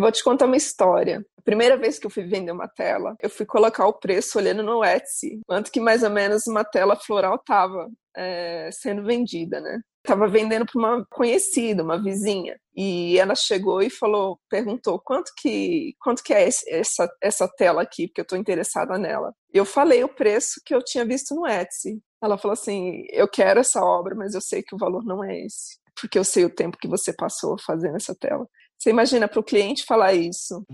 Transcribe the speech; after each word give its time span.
Eu 0.00 0.02
vou 0.02 0.12
te 0.12 0.24
contar 0.24 0.46
uma 0.46 0.56
história. 0.56 1.22
A 1.38 1.42
primeira 1.42 1.76
vez 1.76 1.98
que 1.98 2.06
eu 2.06 2.10
fui 2.10 2.24
vender 2.24 2.52
uma 2.52 2.66
tela, 2.66 3.14
eu 3.20 3.28
fui 3.28 3.44
colocar 3.44 3.86
o 3.86 3.92
preço 3.92 4.38
olhando 4.38 4.62
no 4.62 4.82
Etsy, 4.82 5.42
quanto 5.46 5.70
que 5.70 5.78
mais 5.78 6.02
ou 6.02 6.08
menos 6.08 6.46
uma 6.46 6.64
tela 6.64 6.96
floral 6.96 7.38
tava 7.38 7.86
é, 8.16 8.70
sendo 8.72 9.04
vendida, 9.04 9.60
né? 9.60 9.78
Tava 10.02 10.26
vendendo 10.26 10.64
para 10.64 10.78
uma 10.78 11.06
conhecida, 11.10 11.82
uma 11.82 12.02
vizinha, 12.02 12.58
e 12.74 13.18
ela 13.18 13.34
chegou 13.34 13.82
e 13.82 13.90
falou, 13.90 14.40
perguntou 14.48 14.98
quanto 15.04 15.30
que 15.36 15.94
quanto 16.00 16.22
que 16.22 16.32
é 16.32 16.48
esse, 16.48 16.64
essa 16.70 17.06
essa 17.20 17.46
tela 17.46 17.82
aqui, 17.82 18.08
porque 18.08 18.22
eu 18.22 18.24
estou 18.24 18.38
interessada 18.38 18.96
nela. 18.96 19.34
Eu 19.52 19.66
falei 19.66 20.02
o 20.02 20.08
preço 20.08 20.62
que 20.64 20.74
eu 20.74 20.82
tinha 20.82 21.04
visto 21.04 21.34
no 21.34 21.46
Etsy. 21.46 22.00
Ela 22.22 22.38
falou 22.38 22.54
assim, 22.54 23.04
eu 23.10 23.28
quero 23.28 23.60
essa 23.60 23.84
obra, 23.84 24.14
mas 24.14 24.34
eu 24.34 24.40
sei 24.40 24.62
que 24.62 24.74
o 24.74 24.78
valor 24.78 25.04
não 25.04 25.22
é 25.22 25.40
esse, 25.44 25.78
porque 26.00 26.18
eu 26.18 26.24
sei 26.24 26.46
o 26.46 26.54
tempo 26.54 26.78
que 26.78 26.88
você 26.88 27.12
passou 27.12 27.58
fazendo 27.66 27.96
essa 27.96 28.14
tela. 28.14 28.48
Você 28.82 28.88
imagina 28.88 29.28
para 29.28 29.38
o 29.38 29.42
cliente 29.42 29.84
falar 29.84 30.14
isso? 30.14 30.64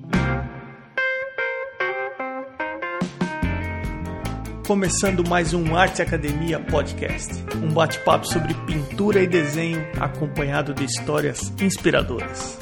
Começando 4.64 5.28
mais 5.28 5.52
um 5.52 5.74
Arte 5.74 6.02
Academia 6.02 6.60
Podcast, 6.60 7.32
um 7.56 7.74
bate-papo 7.74 8.24
sobre 8.24 8.54
pintura 8.64 9.20
e 9.20 9.26
desenho 9.26 9.84
acompanhado 10.00 10.72
de 10.72 10.84
histórias 10.84 11.52
inspiradoras. 11.60 12.60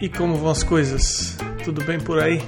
E 0.00 0.08
como 0.08 0.36
vão 0.36 0.50
as 0.50 0.62
coisas? 0.62 1.36
Tudo 1.62 1.84
bem 1.84 2.00
por 2.00 2.18
aí? 2.18 2.40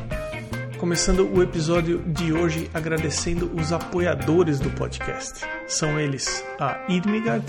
Começando 0.80 1.30
o 1.30 1.42
episódio 1.42 1.98
de 2.06 2.32
hoje 2.32 2.70
agradecendo 2.72 3.52
os 3.54 3.70
apoiadores 3.70 4.58
do 4.58 4.70
podcast. 4.70 5.44
São 5.68 6.00
eles 6.00 6.42
a 6.58 6.80
Irmigard, 6.88 7.44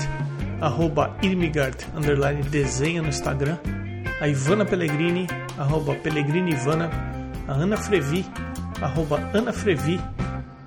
arroba 0.60 1.16
Irmigard, 1.24 1.78
underline 1.96 2.44
desenha 2.44 3.02
no 3.02 3.08
Instagram, 3.08 3.58
a 4.20 4.28
Ivana 4.28 4.66
Pellegrini, 4.66 5.28
arroba 5.58 5.96
Pellegrini 5.96 6.52
Ivana, 6.52 6.92
a 7.48 7.54
Ana 7.54 7.78
Frevi, 7.78 8.26
arroba 8.82 9.18
Ana 9.34 9.54
Frevi, 9.54 9.98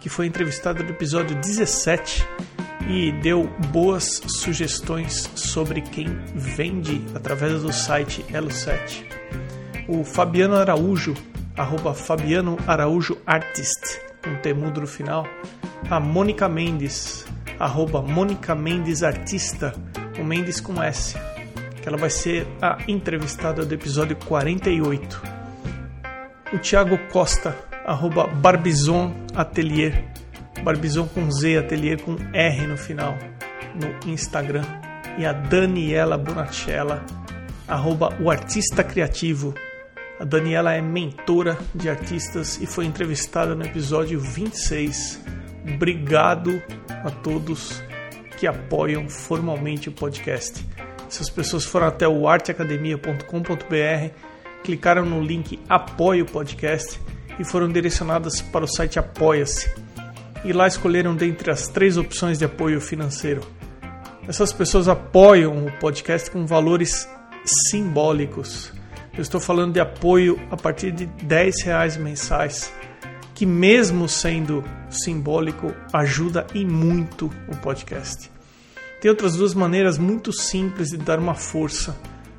que 0.00 0.08
foi 0.08 0.24
entrevistada 0.26 0.82
no 0.82 0.88
episódio 0.88 1.36
17 1.36 2.26
e 2.88 3.12
deu 3.12 3.46
boas 3.70 4.22
sugestões 4.26 5.30
sobre 5.34 5.82
quem 5.82 6.06
vende 6.34 7.04
através 7.14 7.60
do 7.60 7.70
site 7.70 8.24
Elo7. 8.32 9.04
O 9.86 10.02
Fabiano 10.02 10.56
Araújo, 10.56 11.14
arroba 11.56 11.94
Fabiano 11.94 12.56
Araújo 12.66 13.16
Artist, 13.26 14.00
um 14.26 14.36
temudo 14.36 14.80
no 14.80 14.86
final. 14.86 15.26
A 15.88 16.00
Mônica 16.00 16.48
Mendes, 16.48 17.26
arroba 17.58 18.02
Mônica 18.02 18.54
Mendes 18.54 19.02
Artista, 19.02 19.72
o 20.18 20.24
Mendes 20.24 20.60
com 20.60 20.82
S, 20.82 21.16
que 21.80 21.88
ela 21.88 21.96
vai 21.96 22.10
ser 22.10 22.46
a 22.60 22.78
entrevistada 22.88 23.64
do 23.64 23.74
episódio 23.74 24.16
48. 24.16 25.22
O 26.52 26.58
Thiago 26.58 26.98
Costa, 27.10 27.56
arroba 27.84 28.26
Barbizon 28.26 29.12
Atelier, 29.34 30.04
Barbizon 30.62 31.06
com 31.06 31.30
Z, 31.30 31.58
Atelier 31.58 32.00
com 32.00 32.16
R 32.32 32.66
no 32.66 32.76
final, 32.76 33.16
no 33.74 34.10
Instagram. 34.10 34.64
E 35.16 35.24
a 35.24 35.32
Daniela 35.32 36.18
Bonacella, 36.18 37.04
arroba 37.68 38.16
o 38.20 38.30
Artista 38.30 38.82
Criativo, 38.82 39.54
a 40.18 40.24
Daniela 40.24 40.72
é 40.72 40.80
mentora 40.80 41.58
de 41.74 41.88
artistas 41.88 42.60
e 42.60 42.66
foi 42.66 42.84
entrevistada 42.84 43.54
no 43.54 43.64
episódio 43.64 44.20
26. 44.20 45.20
Obrigado 45.74 46.62
a 46.88 47.10
todos 47.10 47.82
que 48.38 48.46
apoiam 48.46 49.08
formalmente 49.08 49.88
o 49.88 49.92
podcast. 49.92 50.64
Essas 51.08 51.28
pessoas 51.28 51.64
foram 51.64 51.88
até 51.88 52.06
o 52.06 52.28
arteacademia.com.br, 52.28 54.14
clicaram 54.62 55.04
no 55.04 55.20
link 55.20 55.58
Apoie 55.68 56.22
o 56.22 56.26
Podcast 56.26 57.00
e 57.38 57.44
foram 57.44 57.68
direcionadas 57.68 58.40
para 58.40 58.64
o 58.64 58.68
site 58.68 58.98
Apoia-se. 58.98 59.68
E 60.44 60.52
lá 60.52 60.66
escolheram 60.66 61.16
dentre 61.16 61.50
as 61.50 61.68
três 61.68 61.96
opções 61.96 62.38
de 62.38 62.44
apoio 62.44 62.80
financeiro. 62.80 63.40
Essas 64.28 64.52
pessoas 64.52 64.88
apoiam 64.88 65.66
o 65.66 65.72
podcast 65.78 66.30
com 66.30 66.46
valores 66.46 67.08
simbólicos 67.44 68.72
eu 69.16 69.22
estou 69.22 69.40
falando 69.40 69.72
de 69.72 69.80
apoio 69.80 70.40
a 70.50 70.56
partir 70.56 70.90
de 70.90 71.06
10 71.06 71.62
reais 71.62 71.96
mensais, 71.96 72.72
que 73.34 73.46
mesmo 73.46 74.08
sendo 74.08 74.64
simbólico, 74.90 75.72
ajuda 75.92 76.46
e 76.52 76.64
muito 76.64 77.30
o 77.48 77.56
podcast. 77.56 78.30
Tem 79.00 79.10
outras 79.10 79.36
duas 79.36 79.54
maneiras 79.54 79.98
muito 79.98 80.32
simples 80.32 80.90
de 80.90 80.96
dar 80.96 81.18
uma 81.18 81.34
força 81.34 81.96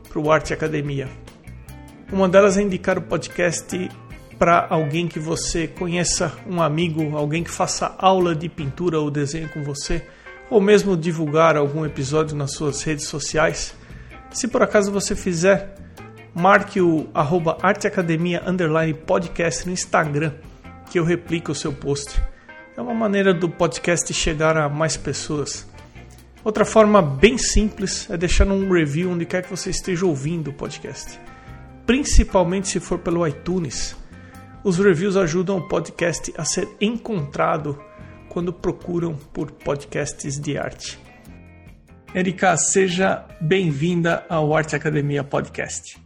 para 0.10 0.20
o 0.20 0.32
Arte 0.32 0.54
Academia. 0.54 1.08
Uma 2.12 2.28
delas 2.28 2.58
é 2.58 2.62
indicar 2.62 2.98
o 2.98 3.02
podcast 3.02 3.90
para 4.38 4.68
alguém 4.70 5.08
que 5.08 5.20
você 5.20 5.68
conheça, 5.68 6.34
um 6.46 6.62
amigo, 6.62 7.16
alguém 7.16 7.44
que 7.44 7.52
faça 7.52 7.96
aula 7.98 8.36
de 8.36 8.50
pintura 8.50 9.00
ou 9.00 9.10
desenho 9.10 9.48
com 9.50 9.64
você, 9.64 10.06
ou 10.50 10.60
mesmo 10.60 10.98
divulgar 10.98 11.56
algum 11.56 11.86
episódio 11.86 12.36
nas 12.36 12.54
suas 12.54 12.84
redes 12.84 13.08
sociais. 13.08 13.74
Se 14.32 14.48
por 14.48 14.62
acaso 14.62 14.92
você 14.92 15.16
fizer, 15.16 15.76
marque 16.36 16.82
o 16.82 17.08
arroba 17.14 17.58
arteacademia 17.62 18.44
podcast 19.06 19.66
no 19.66 19.72
Instagram, 19.72 20.34
que 20.92 21.00
eu 21.00 21.06
replico 21.06 21.54
o 21.54 21.56
seu 21.56 21.72
post. 21.72 22.22
É 22.76 22.82
uma 22.82 22.94
maneira 22.94 23.34
do 23.34 23.48
podcast 23.48 24.14
chegar 24.14 24.58
a 24.58 24.68
mais 24.68 24.98
pessoas. 24.98 25.66
Outra 26.44 26.66
forma 26.66 27.02
bem 27.02 27.38
simples 27.38 28.10
é 28.10 28.18
deixar 28.18 28.48
um 28.48 28.70
review 28.70 29.12
onde 29.12 29.26
quer 29.26 29.44
que 29.44 29.50
você 29.50 29.70
esteja 29.70 30.06
ouvindo 30.06 30.50
o 30.50 30.54
podcast. 30.54 31.18
Principalmente 31.86 32.68
se 32.68 32.82
for 32.82 33.00
pelo 33.00 33.26
iTunes. 33.26 33.96
Os 34.62 34.78
reviews 34.78 35.16
ajudam 35.16 35.58
o 35.58 35.68
podcast 35.70 36.34
a 36.38 36.44
ser 36.44 36.68
encontrado 36.82 37.82
quando 38.28 38.52
procuram 38.52 39.16
por 39.32 39.52
podcasts 39.52 40.38
de 40.38 40.58
arte. 40.58 41.00
Erika, 42.14 42.58
seja 42.58 43.26
bem-vinda 43.40 44.26
ao 44.28 44.56
Arte 44.56 44.76
Academia 44.76 45.24
Podcast. 45.24 46.05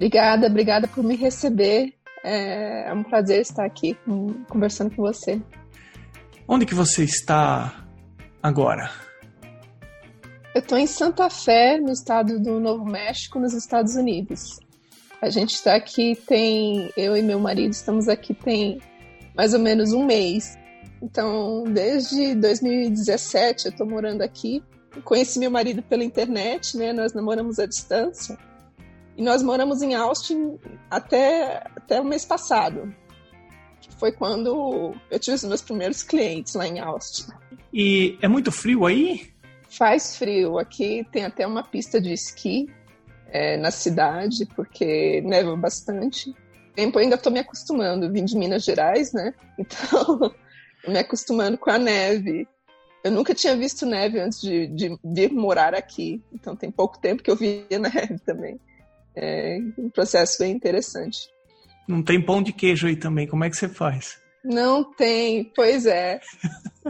Obrigada, 0.00 0.46
obrigada 0.46 0.88
por 0.88 1.04
me 1.04 1.14
receber. 1.14 1.92
É, 2.24 2.88
é 2.88 2.94
um 2.94 3.02
prazer 3.02 3.42
estar 3.42 3.66
aqui 3.66 3.94
conversando 4.48 4.96
com 4.96 5.02
você. 5.02 5.38
Onde 6.48 6.64
que 6.64 6.74
você 6.74 7.04
está 7.04 7.84
agora? 8.42 8.90
Eu 10.54 10.60
estou 10.62 10.78
em 10.78 10.86
Santa 10.86 11.28
Fé, 11.28 11.78
no 11.78 11.92
estado 11.92 12.40
do 12.40 12.58
Novo 12.58 12.82
México, 12.82 13.38
nos 13.38 13.52
Estados 13.52 13.94
Unidos. 13.94 14.58
A 15.20 15.28
gente 15.28 15.50
está 15.50 15.76
aqui 15.76 16.16
tem 16.26 16.90
eu 16.96 17.14
e 17.14 17.20
meu 17.20 17.38
marido 17.38 17.72
estamos 17.72 18.08
aqui 18.08 18.32
tem 18.32 18.80
mais 19.36 19.52
ou 19.52 19.60
menos 19.60 19.92
um 19.92 20.06
mês. 20.06 20.56
Então, 21.02 21.64
desde 21.64 22.34
2017 22.36 23.66
eu 23.66 23.70
estou 23.70 23.86
morando 23.86 24.22
aqui. 24.22 24.62
Conheci 25.04 25.38
meu 25.38 25.50
marido 25.50 25.82
pela 25.82 26.02
internet, 26.02 26.74
né? 26.78 26.90
Nós 26.90 27.12
namoramos 27.12 27.58
à 27.58 27.66
distância. 27.66 28.38
E 29.20 29.22
nós 29.22 29.42
moramos 29.42 29.82
em 29.82 29.94
Austin 29.94 30.58
até, 30.90 31.62
até 31.76 32.00
o 32.00 32.04
mês 32.06 32.24
passado, 32.24 32.90
que 33.78 33.94
foi 33.96 34.12
quando 34.12 34.94
eu 35.10 35.18
tive 35.18 35.34
os 35.34 35.44
meus 35.44 35.60
primeiros 35.60 36.02
clientes 36.02 36.54
lá 36.54 36.66
em 36.66 36.80
Austin. 36.80 37.30
E 37.70 38.18
é 38.22 38.26
muito 38.26 38.50
frio 38.50 38.86
aí? 38.86 39.30
Faz 39.68 40.16
frio. 40.16 40.58
Aqui 40.58 41.06
tem 41.12 41.26
até 41.26 41.46
uma 41.46 41.62
pista 41.62 42.00
de 42.00 42.14
esqui 42.14 42.70
é, 43.26 43.58
na 43.58 43.70
cidade, 43.70 44.46
porque 44.56 45.20
neva 45.20 45.54
bastante. 45.54 46.34
Tempo 46.74 46.98
eu 46.98 47.02
ainda 47.02 47.16
estou 47.16 47.30
me 47.30 47.40
acostumando. 47.40 48.10
Vim 48.10 48.24
de 48.24 48.34
Minas 48.38 48.64
Gerais, 48.64 49.12
né? 49.12 49.34
Então, 49.58 50.34
me 50.88 50.98
acostumando 50.98 51.58
com 51.58 51.68
a 51.68 51.78
neve. 51.78 52.48
Eu 53.04 53.10
nunca 53.10 53.34
tinha 53.34 53.54
visto 53.54 53.84
neve 53.84 54.18
antes 54.18 54.40
de, 54.40 54.66
de 54.68 54.98
vir 55.04 55.30
morar 55.30 55.74
aqui. 55.74 56.22
Então, 56.32 56.56
tem 56.56 56.70
pouco 56.70 56.98
tempo 56.98 57.22
que 57.22 57.30
eu 57.30 57.36
vi 57.36 57.66
neve 57.68 58.18
também. 58.24 58.58
É 59.22 59.58
um 59.76 59.90
processo 59.90 60.38
bem 60.38 60.50
interessante. 60.50 61.28
Não 61.86 62.02
tem 62.02 62.24
pão 62.24 62.42
de 62.42 62.54
queijo 62.54 62.86
aí 62.86 62.96
também, 62.96 63.26
como 63.26 63.44
é 63.44 63.50
que 63.50 63.56
você 63.56 63.68
faz? 63.68 64.18
Não 64.42 64.82
tem, 64.94 65.44
pois 65.54 65.84
é. 65.84 66.20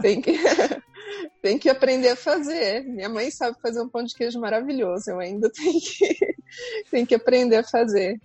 tem 0.00 0.20
que, 0.20 0.32
tem 1.42 1.58
que 1.58 1.68
aprender 1.68 2.10
a 2.10 2.16
fazer. 2.16 2.84
Minha 2.84 3.08
mãe 3.08 3.32
sabe 3.32 3.56
fazer 3.60 3.82
um 3.82 3.88
pão 3.88 4.04
de 4.04 4.14
queijo 4.14 4.38
maravilhoso, 4.38 5.10
eu 5.10 5.18
ainda 5.18 5.50
tenho 5.52 5.80
que, 5.80 6.36
tenho 6.88 7.06
que 7.06 7.14
aprender 7.16 7.56
a 7.56 7.64
fazer. 7.64 8.20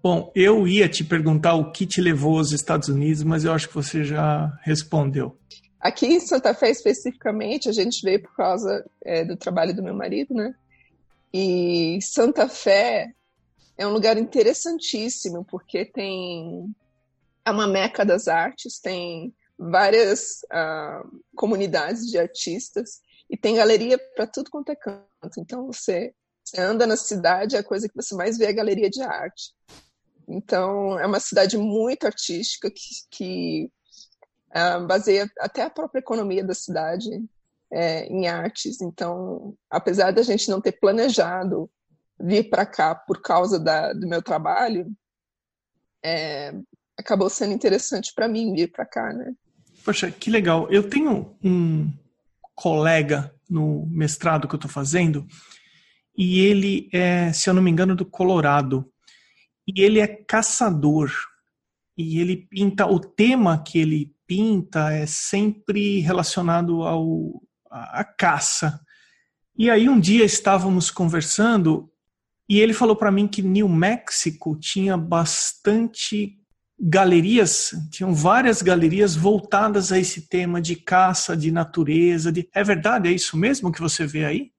Bom, 0.00 0.30
eu 0.34 0.68
ia 0.68 0.88
te 0.88 1.02
perguntar 1.02 1.54
o 1.54 1.72
que 1.72 1.86
te 1.86 2.00
levou 2.00 2.38
aos 2.38 2.52
Estados 2.52 2.88
Unidos, 2.88 3.24
mas 3.24 3.44
eu 3.44 3.52
acho 3.52 3.66
que 3.66 3.74
você 3.74 4.04
já 4.04 4.52
respondeu. 4.62 5.36
Aqui 5.80 6.06
em 6.06 6.20
Santa 6.20 6.54
Fé, 6.54 6.70
especificamente, 6.70 7.68
a 7.68 7.72
gente 7.72 8.00
veio 8.04 8.22
por 8.22 8.36
causa 8.36 8.84
é, 9.04 9.24
do 9.24 9.36
trabalho 9.36 9.74
do 9.74 9.82
meu 9.82 9.94
marido, 9.94 10.34
né? 10.34 10.54
E 11.32 11.98
Santa 12.00 12.48
Fé 12.48 13.12
é 13.76 13.86
um 13.86 13.92
lugar 13.92 14.16
interessantíssimo, 14.16 15.44
porque 15.44 15.84
tem 15.84 16.74
é 17.44 17.50
uma 17.50 17.66
meca 17.66 18.04
das 18.04 18.26
artes, 18.26 18.80
tem 18.80 19.34
várias 19.58 20.40
uh, 20.44 21.22
comunidades 21.36 22.06
de 22.10 22.18
artistas, 22.18 23.00
e 23.28 23.36
tem 23.36 23.56
galeria 23.56 23.98
para 24.14 24.26
tudo 24.26 24.50
quanto 24.50 24.70
é 24.70 24.76
canto. 24.76 25.04
Então 25.38 25.66
você, 25.66 26.14
você 26.42 26.60
anda 26.60 26.86
na 26.86 26.96
cidade, 26.96 27.56
a 27.56 27.62
coisa 27.62 27.88
que 27.88 27.94
você 27.94 28.14
mais 28.14 28.38
vê 28.38 28.46
é 28.46 28.48
a 28.48 28.54
galeria 28.54 28.88
de 28.88 29.02
arte. 29.02 29.52
Então 30.28 30.98
é 30.98 31.06
uma 31.06 31.20
cidade 31.20 31.58
muito 31.58 32.06
artística 32.06 32.70
que, 32.70 32.80
que 33.10 33.70
uh, 34.50 34.86
baseia 34.86 35.30
até 35.38 35.62
a 35.62 35.70
própria 35.70 36.00
economia 36.00 36.44
da 36.44 36.54
cidade 36.54 37.10
é, 37.72 38.06
em 38.06 38.26
artes. 38.28 38.80
Então, 38.80 39.54
apesar 39.68 40.12
da 40.12 40.22
gente 40.22 40.48
não 40.48 40.60
ter 40.60 40.72
planejado 40.72 41.68
vir 42.20 42.48
para 42.48 42.64
cá 42.64 42.94
por 42.94 43.20
causa 43.20 43.58
da, 43.58 43.92
do 43.92 44.06
meu 44.06 44.22
trabalho, 44.22 44.86
é, 46.04 46.54
acabou 46.98 47.28
sendo 47.28 47.52
interessante 47.52 48.12
para 48.14 48.28
mim 48.28 48.54
vir 48.54 48.70
para 48.70 48.86
cá, 48.86 49.12
né? 49.12 49.32
Poxa, 49.84 50.10
que 50.10 50.30
legal. 50.30 50.70
Eu 50.70 50.88
tenho 50.88 51.36
um 51.42 51.92
colega 52.54 53.34
no 53.48 53.86
mestrado 53.86 54.48
que 54.48 54.54
eu 54.54 54.58
estou 54.58 54.70
fazendo 54.70 55.26
e 56.16 56.40
ele 56.40 56.88
é, 56.92 57.32
se 57.32 57.50
eu 57.50 57.54
não 57.54 57.62
me 57.62 57.70
engano, 57.70 57.94
do 57.94 58.06
Colorado. 58.06 58.88
E 59.66 59.82
ele 59.82 59.98
é 59.98 60.06
caçador. 60.06 61.10
E 61.96 62.20
ele 62.20 62.36
pinta, 62.36 62.86
o 62.86 62.98
tema 62.98 63.62
que 63.62 63.78
ele 63.78 64.14
pinta 64.26 64.92
é 64.92 65.06
sempre 65.06 66.00
relacionado 66.00 66.82
ao 66.82 67.42
à 67.70 68.04
caça. 68.04 68.80
E 69.56 69.68
aí 69.68 69.88
um 69.88 69.98
dia 69.98 70.24
estávamos 70.24 70.90
conversando 70.90 71.90
e 72.48 72.60
ele 72.60 72.74
falou 72.74 72.96
para 72.96 73.10
mim 73.10 73.26
que 73.26 73.42
New 73.42 73.68
Mexico 73.68 74.56
tinha 74.58 74.96
bastante 74.96 76.38
galerias, 76.78 77.72
tinham 77.90 78.12
várias 78.12 78.60
galerias 78.60 79.14
voltadas 79.14 79.92
a 79.92 79.98
esse 79.98 80.28
tema 80.28 80.60
de 80.60 80.76
caça, 80.76 81.36
de 81.36 81.50
natureza. 81.50 82.30
De... 82.30 82.48
É 82.52 82.62
verdade? 82.62 83.08
É 83.08 83.12
isso 83.12 83.36
mesmo 83.36 83.72
que 83.72 83.80
você 83.80 84.06
vê 84.06 84.24
aí? 84.24 84.52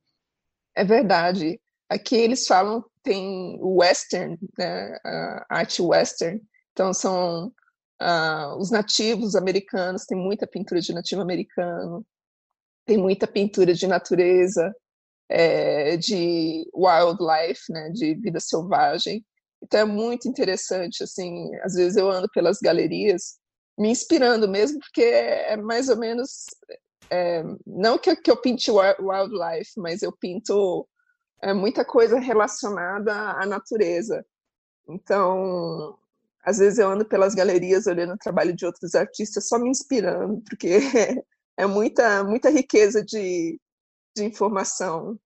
É 0.75 0.83
verdade. 0.83 1.59
Aqui 1.89 2.15
eles 2.15 2.47
falam 2.47 2.83
tem 3.03 3.59
western, 3.61 4.37
né, 4.57 4.97
a 5.05 5.45
arte 5.49 5.81
western. 5.81 6.41
Então 6.71 6.91
são 6.91 7.53
uh, 8.01 8.57
os 8.57 8.71
nativos 8.71 9.35
americanos, 9.35 10.05
tem 10.05 10.17
muita 10.17 10.47
pintura 10.47 10.81
de 10.81 10.91
nativo 10.91 11.21
americano, 11.21 12.03
tem 12.85 12.97
muita 12.97 13.27
pintura 13.27 13.73
de 13.73 13.85
natureza, 13.85 14.73
é, 15.29 15.97
de 15.97 16.69
wildlife, 16.73 17.71
né, 17.71 17.89
de 17.89 18.15
vida 18.15 18.39
selvagem. 18.39 19.25
Então 19.61 19.79
é 19.79 19.85
muito 19.85 20.27
interessante, 20.27 21.03
assim, 21.03 21.49
às 21.63 21.73
vezes 21.73 21.97
eu 21.97 22.09
ando 22.09 22.29
pelas 22.33 22.59
galerias 22.59 23.37
me 23.77 23.89
inspirando 23.89 24.47
mesmo, 24.47 24.79
porque 24.79 25.01
é 25.03 25.57
mais 25.57 25.89
ou 25.89 25.97
menos, 25.97 26.45
é, 27.09 27.43
não 27.65 27.97
que, 27.97 28.15
que 28.15 28.31
eu 28.31 28.37
pinte 28.37 28.71
wildlife, 28.71 29.71
mas 29.77 30.01
eu 30.01 30.11
pinto 30.11 30.87
é, 31.41 31.53
muita 31.53 31.83
coisa 31.83 32.19
relacionada 32.19 33.13
à 33.13 33.45
natureza. 33.45 34.25
Então, 34.87 35.97
às 36.43 36.59
vezes 36.59 36.79
eu 36.79 36.89
ando 36.89 37.05
pelas 37.05 37.33
galerias 37.33 37.87
olhando 37.87 38.13
o 38.13 38.17
trabalho 38.17 38.55
de 38.55 38.65
outros 38.65 38.95
artistas 38.95 39.47
só 39.47 39.57
me 39.59 39.69
inspirando, 39.69 40.41
porque 40.47 40.79
é 41.57 41.65
muita, 41.65 42.23
muita 42.23 42.49
riqueza 42.49 43.03
de, 43.03 43.59
de 44.15 44.23
informação. 44.23 45.17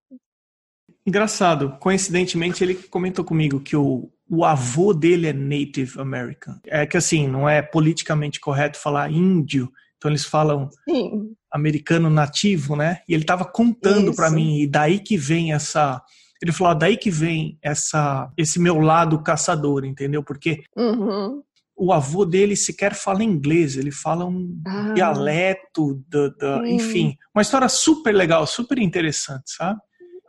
Engraçado, 1.06 1.77
coincidentemente 1.80 2.63
ele 2.63 2.75
comentou 2.75 3.24
comigo 3.24 3.59
que 3.59 3.75
o, 3.75 4.12
o 4.30 4.44
avô 4.44 4.94
dele 4.94 5.27
é 5.27 5.33
Native 5.33 6.00
American. 6.00 6.59
É 6.65 6.86
que 6.86 6.97
assim, 6.97 7.27
não 7.27 7.47
é 7.47 7.62
politicamente 7.62 8.39
correto 8.39 8.77
falar 8.77 9.12
índio, 9.12 9.71
então 9.97 10.09
eles 10.09 10.25
falam 10.25 10.69
Sim. 10.88 11.33
americano 11.51 12.09
nativo, 12.09 12.75
né? 12.75 13.01
E 13.07 13.13
ele 13.13 13.24
estava 13.24 13.45
contando 13.45 14.15
para 14.15 14.30
mim, 14.30 14.59
e 14.62 14.68
daí 14.68 15.00
que 15.00 15.18
vem 15.18 15.53
essa. 15.53 16.01
Ele 16.42 16.53
falou, 16.53 16.71
ah, 16.71 16.75
daí 16.75 16.95
que 16.95 17.12
vem 17.12 17.59
essa, 17.62 18.31
esse 18.38 18.59
meu 18.59 18.80
lado 18.80 19.21
caçador, 19.21 19.83
entendeu? 19.83 20.24
Porque 20.24 20.63
uhum. 20.75 21.44
O 21.80 21.94
avô 21.94 22.26
dele 22.26 22.58
sequer 22.58 22.94
fala 22.94 23.24
inglês, 23.24 23.78
ele 23.78 23.90
fala 23.90 24.26
um 24.26 24.62
ah. 24.68 24.94
dialeto, 24.94 26.04
da, 26.10 26.28
da 26.30 26.68
enfim, 26.68 27.18
uma 27.34 27.42
história 27.42 27.70
super 27.70 28.14
legal, 28.14 28.46
super 28.46 28.78
interessante, 28.78 29.52
sabe? 29.56 29.80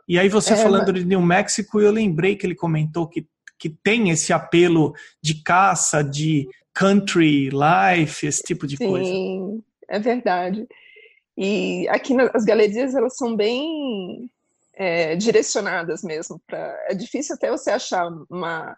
E 0.07 0.17
aí 0.17 0.29
você 0.29 0.53
é, 0.53 0.55
falando 0.55 0.93
mas... 0.93 1.01
de 1.01 1.05
New 1.05 1.21
Mexico, 1.21 1.81
eu 1.81 1.91
lembrei 1.91 2.37
que 2.37 2.45
ele 2.45 2.55
comentou 2.55 3.07
que, 3.07 3.27
que 3.59 3.69
tem 3.69 4.09
esse 4.09 4.31
apelo 4.31 4.93
de 5.21 5.43
caça, 5.43 6.01
de 6.01 6.47
country 6.73 7.49
life, 7.49 8.25
esse 8.25 8.41
tipo 8.41 8.65
de 8.65 8.77
Sim, 8.77 8.87
coisa. 8.87 9.05
Sim, 9.05 9.63
é 9.89 9.99
verdade. 9.99 10.65
E 11.37 11.85
aqui 11.89 12.15
as 12.33 12.45
galerias 12.45 12.95
elas 12.95 13.17
são 13.17 13.35
bem 13.35 14.29
é, 14.73 15.17
direcionadas 15.17 16.01
mesmo. 16.01 16.41
Pra, 16.47 16.77
é 16.87 16.95
difícil 16.95 17.35
até 17.35 17.51
você 17.51 17.71
achar 17.71 18.09
uma, 18.29 18.77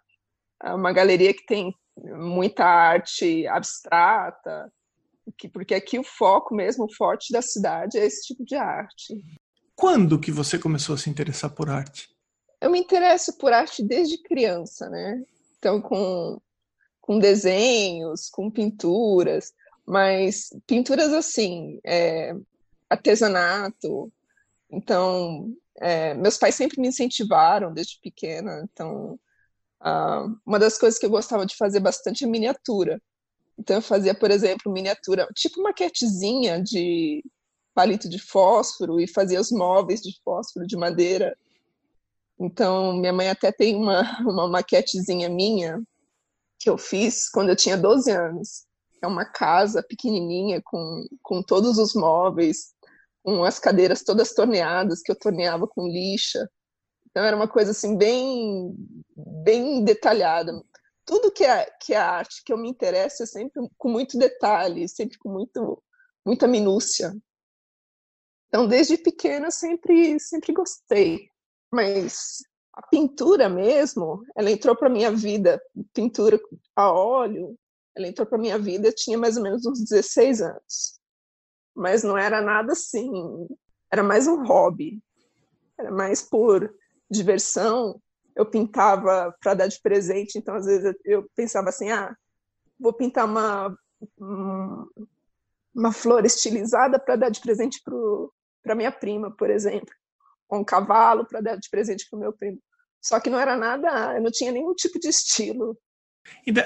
uma 0.64 0.92
galeria 0.92 1.34
que 1.34 1.46
tem 1.46 1.74
muita 1.98 2.66
arte 2.66 3.48
abstrata, 3.48 4.72
que, 5.38 5.48
porque 5.48 5.74
aqui 5.74 5.98
o 5.98 6.04
foco 6.04 6.54
mesmo, 6.54 6.86
o 6.86 6.94
forte 6.94 7.32
da 7.32 7.42
cidade 7.42 7.98
é 7.98 8.06
esse 8.06 8.28
tipo 8.28 8.44
de 8.44 8.56
arte. 8.56 9.22
Quando 9.76 10.20
que 10.20 10.32
você 10.32 10.60
começou 10.60 10.96
a 10.96 10.98
se 10.98 11.10
interessar 11.10 11.52
por 11.52 11.70
arte? 11.70 12.10
Eu 12.62 12.70
me 12.70 12.80
interesso 12.80 13.38
por 13.38 13.52
arte 13.52 13.84
desde 13.84 14.22
criança, 14.22 14.90
né? 14.90 15.24
Então, 15.58 15.82
com, 15.82 16.40
com 17.02 17.20
desenhos, 17.20 18.30
com 18.30 18.50
pinturas, 18.50 19.54
mas 19.86 20.50
pinturas 20.68 21.12
assim, 21.12 21.80
é, 21.86 22.34
artesanato. 22.90 24.12
Então, 24.70 25.54
é, 25.78 26.14
meus 26.14 26.38
pais 26.38 26.56
sempre 26.56 26.80
me 26.80 26.88
incentivaram 26.88 27.74
desde 27.74 28.00
pequena. 28.00 28.62
Então, 28.72 29.20
uh, 29.84 30.36
uma 30.46 30.60
das 30.60 30.78
coisas 30.78 31.00
que 31.00 31.06
eu 31.06 31.10
gostava 31.10 31.46
de 31.46 31.56
fazer 31.56 31.80
bastante 31.80 32.24
é 32.24 32.28
miniatura. 32.28 33.02
Então, 33.58 33.78
eu 33.78 33.82
fazia, 33.82 34.16
por 34.16 34.32
exemplo, 34.32 34.72
miniatura, 34.72 35.28
tipo 35.36 35.62
maquetezinha 35.62 36.62
de 36.62 37.24
palito 37.74 38.08
de 38.10 38.20
fósforo 38.20 39.00
e 39.00 39.08
fazia 39.08 39.40
os 39.40 39.52
móveis 39.52 40.02
de 40.02 40.12
fósforo 40.24 40.66
de 40.66 40.78
madeira. 40.78 41.36
Então, 42.40 42.94
minha 42.94 43.14
mãe 43.14 43.30
até 43.30 43.52
tem 43.52 43.76
uma, 43.76 44.02
uma 44.22 44.48
maquetezinha 44.48 45.30
minha 45.30 45.82
que 46.60 46.70
eu 46.70 46.78
fiz 46.78 47.30
quando 47.30 47.50
eu 47.50 47.56
tinha 47.56 47.78
12 47.78 48.12
anos. 48.12 48.66
É 49.02 49.08
uma 49.08 49.26
casa 49.26 49.84
pequenininha 49.84 50.62
com, 50.64 51.06
com 51.22 51.44
todos 51.44 51.78
os 51.78 51.94
móveis, 51.94 52.74
com 53.22 53.44
as 53.44 53.60
cadeiras 53.60 54.04
todas 54.04 54.34
torneadas 54.34 55.02
que 55.02 55.12
eu 55.12 55.16
torneava 55.16 55.68
com 55.68 55.88
lixa. 55.88 56.50
Então 57.14 57.24
era 57.24 57.36
uma 57.36 57.48
coisa 57.48 57.72
assim 57.72 57.96
bem 57.96 58.76
bem 59.16 59.84
detalhada. 59.84 60.52
Tudo 61.06 61.32
que 61.32 61.44
é 61.44 61.66
que 61.80 61.94
é 61.94 61.98
arte 61.98 62.44
que 62.44 62.52
eu 62.52 62.58
me 62.58 62.68
interesso 62.68 63.22
é 63.22 63.26
sempre 63.28 63.62
com 63.78 63.88
muito 63.88 64.18
detalhe, 64.18 64.90
sempre 64.90 65.18
com 65.20 65.30
muito 65.30 65.82
muita 66.26 66.48
minúcia. 66.48 67.16
Então, 68.48 68.68
desde 68.68 68.98
pequena, 68.98 69.52
sempre, 69.52 70.20
sempre 70.20 70.54
gostei. 70.54 71.28
Mas 71.72 72.44
a 72.74 72.82
pintura 72.88 73.50
mesmo, 73.50 74.24
ela 74.36 74.50
entrou 74.50 74.76
para 74.76 74.90
minha 74.90 75.12
vida, 75.12 75.62
pintura 75.94 76.40
a 76.76 76.92
óleo, 76.92 77.58
ela 77.96 78.08
entrou 78.08 78.28
para 78.28 78.38
minha 78.38 78.58
vida, 78.58 78.88
eu 78.88 78.96
tinha 78.96 79.18
mais 79.18 79.38
ou 79.38 79.44
menos 79.44 79.66
uns 79.66 79.84
16 79.84 80.42
anos. 80.42 81.00
Mas 81.76 82.04
não 82.04 82.18
era 82.18 82.42
nada 82.42 82.74
assim, 82.74 83.12
era 83.92 84.04
mais 84.04 84.28
um 84.28 84.44
hobby. 84.46 85.02
Era 85.78 85.92
mais 85.92 86.22
por 86.22 86.72
diversão. 87.14 88.00
Eu 88.36 88.46
pintava 88.46 89.34
para 89.40 89.54
dar 89.54 89.68
de 89.68 89.80
presente, 89.82 90.38
então 90.38 90.56
às 90.56 90.66
vezes 90.66 90.94
eu 91.06 91.26
pensava 91.36 91.70
assim: 91.70 91.92
ah, 91.92 92.16
vou 92.80 92.94
pintar 92.94 93.26
uma, 93.26 93.78
uma 95.74 95.92
flor 95.92 96.26
estilizada 96.26 97.00
para 97.00 97.16
dar 97.16 97.30
de 97.30 97.40
presente 97.40 97.82
para 98.64 98.76
minha 98.76 98.92
prima, 98.92 99.32
por 99.32 99.50
exemplo, 99.50 99.94
um 100.52 100.64
cavalo 100.64 101.26
para 101.26 101.42
dar 101.42 101.56
de 101.58 101.70
presente 101.70 102.08
para 102.10 102.18
o 102.18 102.20
meu 102.20 102.34
primo. 102.34 102.60
Só 103.02 103.20
que 103.20 103.30
não 103.30 103.40
era 103.40 103.56
nada, 103.56 104.16
eu 104.16 104.22
não 104.22 104.32
tinha 104.32 104.52
nenhum 104.52 104.74
tipo 104.74 105.00
de 105.00 105.10
estilo. 105.10 105.78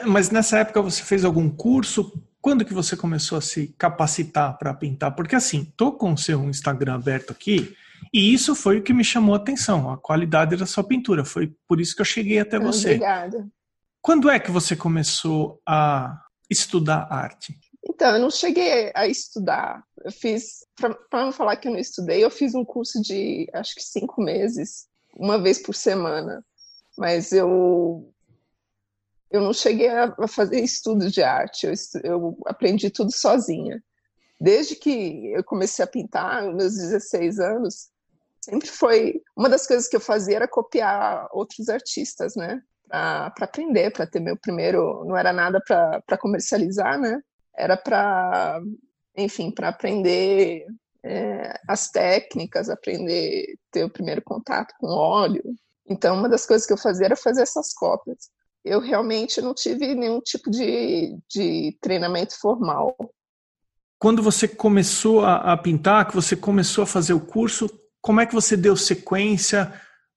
Mas 0.05 0.29
nessa 0.29 0.59
época 0.59 0.81
você 0.81 1.03
fez 1.03 1.25
algum 1.25 1.49
curso? 1.49 2.13
Quando 2.39 2.63
que 2.63 2.73
você 2.73 2.95
começou 2.95 3.37
a 3.37 3.41
se 3.41 3.75
capacitar 3.77 4.57
para 4.57 4.73
pintar? 4.73 5.15
Porque 5.15 5.35
assim, 5.35 5.65
tô 5.75 5.91
com 5.91 6.13
o 6.13 6.17
seu 6.17 6.43
Instagram 6.43 6.95
aberto 6.95 7.31
aqui 7.31 7.75
e 8.13 8.33
isso 8.33 8.55
foi 8.55 8.79
o 8.79 8.83
que 8.83 8.93
me 8.93 9.03
chamou 9.03 9.35
a 9.35 9.37
atenção, 9.37 9.89
a 9.89 9.97
qualidade 9.97 10.55
da 10.55 10.65
sua 10.65 10.83
pintura. 10.83 11.25
Foi 11.25 11.53
por 11.67 11.79
isso 11.79 11.95
que 11.95 12.01
eu 12.01 12.05
cheguei 12.05 12.39
até 12.39 12.59
você. 12.59 12.95
Obrigada. 12.95 13.47
Quando 14.01 14.29
é 14.29 14.39
que 14.39 14.51
você 14.51 14.75
começou 14.75 15.61
a 15.67 16.21
estudar 16.49 17.07
arte? 17.11 17.53
Então, 17.89 18.15
eu 18.15 18.19
não 18.19 18.29
cheguei 18.29 18.91
a 18.95 19.07
estudar. 19.07 19.83
Eu 20.03 20.11
fiz, 20.11 20.65
para 20.75 21.25
não 21.25 21.31
falar 21.31 21.55
que 21.57 21.67
eu 21.67 21.71
não 21.71 21.79
estudei, 21.79 22.23
eu 22.23 22.29
fiz 22.29 22.53
um 22.53 22.65
curso 22.65 23.01
de 23.01 23.49
acho 23.53 23.75
que 23.75 23.83
cinco 23.83 24.21
meses, 24.21 24.87
uma 25.15 25.41
vez 25.41 25.61
por 25.61 25.73
semana. 25.73 26.43
Mas 26.97 27.31
eu 27.31 28.11
eu 29.29 29.41
não 29.41 29.53
cheguei 29.53 29.89
a 29.89 30.27
fazer 30.27 30.61
estudo 30.61 31.11
de 31.11 31.21
arte, 31.21 31.67
eu, 31.67 31.73
eu 32.03 32.37
aprendi 32.45 32.89
tudo 32.89 33.11
sozinha. 33.11 33.83
Desde 34.39 34.75
que 34.75 35.31
eu 35.33 35.43
comecei 35.43 35.83
a 35.83 35.87
pintar, 35.87 36.43
meus 36.53 36.75
16 36.75 37.39
anos, 37.39 37.89
sempre 38.39 38.67
foi 38.67 39.21
uma 39.35 39.49
das 39.49 39.67
coisas 39.67 39.87
que 39.87 39.95
eu 39.95 40.01
fazia 40.01 40.37
era 40.37 40.47
copiar 40.47 41.27
outros 41.31 41.69
artistas, 41.69 42.35
né? 42.35 42.61
Para 42.89 43.33
aprender, 43.41 43.91
para 43.91 44.07
ter 44.07 44.19
meu 44.19 44.37
primeiro, 44.37 45.03
não 45.05 45.17
era 45.17 45.33
nada 45.33 45.61
para 45.65 46.17
comercializar, 46.17 46.99
né? 46.99 47.19
Era 47.55 47.75
para, 47.75 48.61
enfim, 49.15 49.51
para 49.51 49.69
aprender 49.69 50.65
é, 51.03 51.59
as 51.67 51.89
técnicas, 51.89 52.69
aprender 52.69 53.57
ter 53.71 53.83
o 53.83 53.89
primeiro 53.89 54.21
contato 54.21 54.73
com 54.79 54.87
óleo. 54.87 55.43
Então, 55.89 56.15
uma 56.15 56.29
das 56.29 56.45
coisas 56.45 56.67
que 56.67 56.73
eu 56.73 56.77
fazia 56.77 57.05
era 57.05 57.15
fazer 57.15 57.41
essas 57.41 57.73
cópias. 57.73 58.29
Eu 58.63 58.79
realmente 58.79 59.41
não 59.41 59.53
tive 59.53 59.95
nenhum 59.95 60.19
tipo 60.19 60.49
de, 60.49 61.17
de 61.29 61.77
treinamento 61.81 62.37
formal. 62.39 62.95
Quando 63.99 64.21
você 64.21 64.47
começou 64.47 65.25
a, 65.25 65.53
a 65.53 65.57
pintar, 65.57 66.07
que 66.07 66.15
você 66.15 66.35
começou 66.35 66.83
a 66.83 66.87
fazer 66.87 67.13
o 67.13 67.25
curso, 67.25 67.67
como 68.01 68.21
é 68.21 68.25
que 68.25 68.33
você 68.33 68.55
deu 68.55 68.75
sequência? 68.75 69.73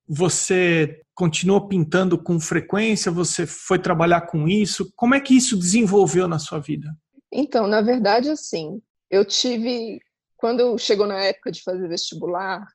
Você 0.07 1.01
continuou 1.15 1.67
pintando 1.67 2.23
com 2.23 2.39
frequência? 2.39 3.11
Você 3.11 3.47
foi 3.47 3.79
trabalhar 3.79 4.23
com 4.23 4.47
isso? 4.47 4.93
Como 4.97 5.15
é 5.15 5.21
que 5.21 5.37
isso 5.37 5.57
desenvolveu 5.57 6.29
na 6.29 6.39
sua 6.39 6.59
vida? 6.59 6.95
Então, 7.33 7.67
na 7.67 7.81
verdade, 7.81 8.29
assim, 8.29 8.83
eu 9.11 9.25
tive 9.25 10.01
quando 10.41 10.79
chegou 10.79 11.07
na 11.07 11.23
época 11.23 11.53
de 11.53 11.63
fazer 11.63 11.87
vestibular, 11.87 12.67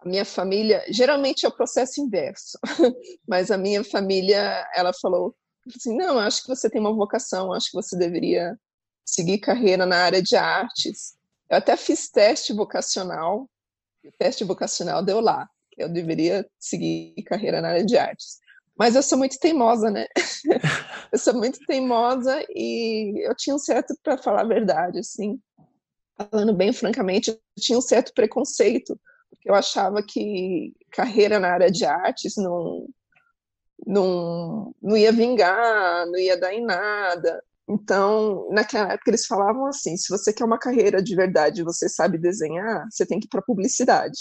a 0.00 0.08
minha 0.08 0.24
família, 0.24 0.84
geralmente 0.90 1.46
é 1.46 1.48
o 1.48 1.56
processo 1.56 2.00
inverso, 2.00 2.58
mas 3.26 3.50
a 3.50 3.56
minha 3.56 3.82
família, 3.82 4.64
ela 4.76 4.92
falou 4.92 5.34
assim, 5.74 5.96
não, 5.96 6.18
acho 6.18 6.42
que 6.42 6.48
você 6.48 6.68
tem 6.68 6.80
uma 6.80 6.94
vocação, 6.94 7.52
acho 7.52 7.70
que 7.70 7.76
você 7.76 7.96
deveria 7.96 8.56
seguir 9.06 9.38
carreira 9.38 9.86
na 9.86 9.98
área 9.98 10.20
de 10.20 10.36
artes. 10.36 11.16
Eu 11.48 11.58
até 11.58 11.76
fiz 11.76 12.10
teste 12.10 12.52
vocacional, 12.52 13.48
o 14.04 14.12
teste 14.18 14.44
vocacional 14.44 15.02
deu 15.02 15.20
lá, 15.20 15.48
que 15.70 15.82
eu 15.82 15.88
deveria 15.88 16.46
seguir 16.58 17.14
carreira 17.24 17.60
na 17.62 17.68
área 17.68 17.84
de 17.84 17.96
artes. 17.96 18.38
Mas 18.76 18.94
eu 18.94 19.02
sou 19.02 19.16
muito 19.16 19.38
teimosa, 19.38 19.90
né? 19.90 20.06
eu 21.10 21.18
sou 21.18 21.34
muito 21.34 21.58
teimosa 21.66 22.44
e 22.50 23.26
eu 23.26 23.34
tinha 23.34 23.56
um 23.56 23.58
certo, 23.58 23.96
para 24.02 24.18
falar 24.18 24.42
a 24.42 24.48
verdade, 24.48 24.98
assim, 24.98 25.40
falando 26.16 26.52
bem 26.52 26.72
francamente, 26.72 27.30
eu 27.30 27.38
tinha 27.58 27.78
um 27.78 27.82
certo 27.82 28.12
preconceito, 28.12 28.98
porque 29.30 29.48
eu 29.48 29.54
achava 29.54 30.02
que 30.02 30.74
carreira 30.90 31.38
na 31.38 31.48
área 31.48 31.70
de 31.70 31.84
artes 31.86 32.36
não, 32.36 32.86
não, 33.86 34.74
não 34.82 34.96
ia 34.96 35.12
vingar, 35.12 36.06
não 36.06 36.18
ia 36.18 36.36
dar 36.36 36.52
em 36.52 36.64
nada. 36.64 37.42
Então, 37.68 38.48
naquela 38.50 38.92
época 38.92 39.10
eles 39.10 39.26
falavam 39.26 39.66
assim: 39.66 39.96
se 39.96 40.08
você 40.08 40.32
quer 40.32 40.44
uma 40.44 40.58
carreira 40.58 41.02
de 41.02 41.14
verdade, 41.16 41.64
você 41.64 41.88
sabe 41.88 42.18
desenhar, 42.18 42.86
você 42.90 43.04
tem 43.04 43.18
que 43.18 43.26
ir 43.26 43.30
para 43.30 43.42
publicidade. 43.42 44.18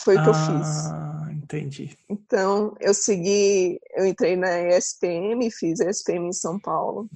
Foi 0.00 0.16
o 0.16 0.22
que 0.22 0.28
ah, 0.28 0.30
eu 0.30 0.34
fiz. 0.34 0.66
Ah, 0.86 1.28
entendi. 1.32 1.98
Então, 2.08 2.76
eu 2.80 2.94
segui, 2.94 3.80
eu 3.96 4.06
entrei 4.06 4.36
na 4.36 4.60
ESPM, 4.76 5.50
fiz 5.50 5.80
a 5.80 5.90
ESPM 5.90 6.28
em 6.28 6.32
São 6.32 6.58
Paulo. 6.58 7.08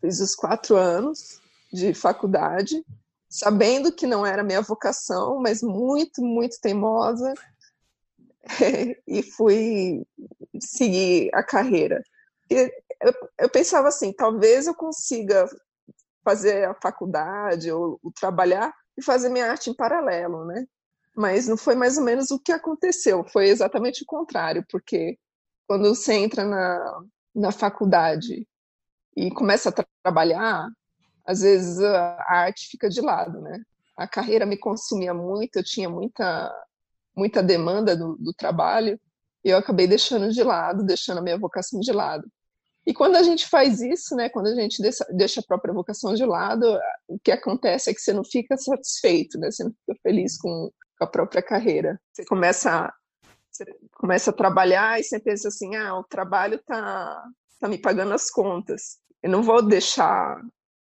Fiz 0.00 0.20
os 0.20 0.34
quatro 0.34 0.76
anos 0.76 1.40
de 1.72 1.92
faculdade 1.94 2.84
sabendo 3.34 3.90
que 3.90 4.06
não 4.06 4.24
era 4.24 4.44
minha 4.44 4.62
vocação, 4.62 5.40
mas 5.40 5.60
muito, 5.60 6.22
muito 6.22 6.60
teimosa, 6.60 7.34
e 9.08 9.22
fui 9.24 10.06
seguir 10.60 11.30
a 11.34 11.42
carreira. 11.42 12.00
Eu, 12.50 13.12
eu 13.38 13.48
pensava 13.50 13.88
assim, 13.88 14.12
talvez 14.12 14.66
eu 14.66 14.74
consiga 14.74 15.48
fazer 16.24 16.68
a 16.68 16.74
faculdade 16.74 17.70
ou, 17.70 17.98
ou 18.02 18.12
trabalhar 18.12 18.72
e 18.96 19.02
fazer 19.02 19.28
minha 19.28 19.50
arte 19.50 19.70
em 19.70 19.74
paralelo, 19.74 20.44
né? 20.46 20.66
Mas 21.16 21.46
não 21.46 21.56
foi 21.56 21.74
mais 21.74 21.98
ou 21.98 22.04
menos 22.04 22.30
o 22.30 22.40
que 22.40 22.52
aconteceu, 22.52 23.24
foi 23.24 23.48
exatamente 23.48 24.02
o 24.02 24.06
contrário, 24.06 24.64
porque 24.68 25.18
quando 25.66 25.88
você 25.94 26.14
entra 26.14 26.44
na, 26.44 27.02
na 27.34 27.52
faculdade 27.52 28.46
e 29.16 29.30
começa 29.30 29.68
a 29.68 29.84
trabalhar, 30.02 30.68
às 31.26 31.40
vezes 31.40 31.80
a 31.80 32.24
arte 32.28 32.68
fica 32.68 32.88
de 32.88 33.00
lado, 33.00 33.40
né? 33.40 33.62
A 33.96 34.08
carreira 34.08 34.44
me 34.44 34.56
consumia 34.56 35.14
muito, 35.14 35.56
eu 35.56 35.64
tinha 35.64 35.88
muita, 35.88 36.52
muita 37.16 37.42
demanda 37.42 37.96
do, 37.96 38.16
do 38.16 38.32
trabalho, 38.34 38.98
e 39.44 39.50
eu 39.50 39.58
acabei 39.58 39.86
deixando 39.86 40.32
de 40.32 40.42
lado, 40.42 40.82
deixando 40.82 41.18
a 41.18 41.22
minha 41.22 41.38
vocação 41.38 41.78
de 41.78 41.92
lado. 41.92 42.26
E 42.86 42.92
quando 42.92 43.16
a 43.16 43.22
gente 43.22 43.48
faz 43.48 43.80
isso, 43.80 44.14
né, 44.14 44.28
quando 44.28 44.48
a 44.48 44.54
gente 44.54 44.82
deixa 45.10 45.40
a 45.40 45.44
própria 45.44 45.72
vocação 45.72 46.14
de 46.14 46.24
lado, 46.24 46.78
o 47.08 47.18
que 47.18 47.32
acontece 47.32 47.90
é 47.90 47.94
que 47.94 48.00
você 48.00 48.12
não 48.12 48.24
fica 48.24 48.56
satisfeito, 48.56 49.38
né, 49.38 49.50
você 49.50 49.64
não 49.64 49.72
fica 49.72 49.98
feliz 50.02 50.36
com, 50.36 50.70
a 51.00 51.06
própria 51.06 51.42
carreira. 51.42 52.00
Você 52.12 52.24
começa, 52.24 52.70
a, 52.70 52.92
você 53.50 53.64
começa 53.92 54.30
a 54.30 54.34
trabalhar 54.34 54.98
e 54.98 55.04
você 55.04 55.18
pensa 55.18 55.48
assim, 55.48 55.74
ah, 55.76 55.98
o 55.98 56.04
trabalho 56.04 56.58
tá, 56.64 57.22
tá 57.60 57.68
me 57.68 57.78
pagando 57.78 58.14
as 58.14 58.30
contas. 58.30 58.98
Eu 59.22 59.30
não 59.30 59.42
vou 59.42 59.60
deixar 59.60 60.40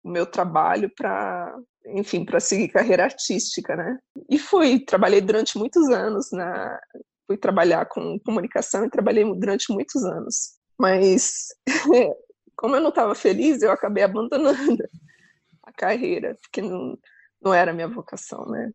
o 0.03 0.09
meu 0.09 0.25
trabalho 0.25 0.89
para, 0.95 1.55
enfim, 1.87 2.23
para 2.25 2.39
seguir 2.39 2.69
carreira 2.69 3.03
artística, 3.03 3.75
né? 3.75 3.97
E 4.29 4.39
fui, 4.39 4.79
trabalhei 4.79 5.21
durante 5.21 5.57
muitos 5.57 5.89
anos 5.89 6.31
na 6.31 6.79
fui 7.27 7.37
trabalhar 7.37 7.85
com 7.87 8.17
comunicação 8.25 8.85
e 8.85 8.89
trabalhei 8.89 9.25
durante 9.35 9.71
muitos 9.71 10.03
anos. 10.05 10.56
Mas 10.77 11.47
como 12.55 12.75
eu 12.75 12.81
não 12.81 12.89
estava 12.89 13.13
feliz, 13.15 13.61
eu 13.61 13.71
acabei 13.71 14.03
abandonando 14.03 14.83
a 15.63 15.71
carreira, 15.71 16.35
porque 16.41 16.61
não, 16.61 16.97
não 17.41 17.53
era 17.53 17.71
a 17.71 17.73
minha 17.73 17.87
vocação, 17.87 18.45
né? 18.47 18.71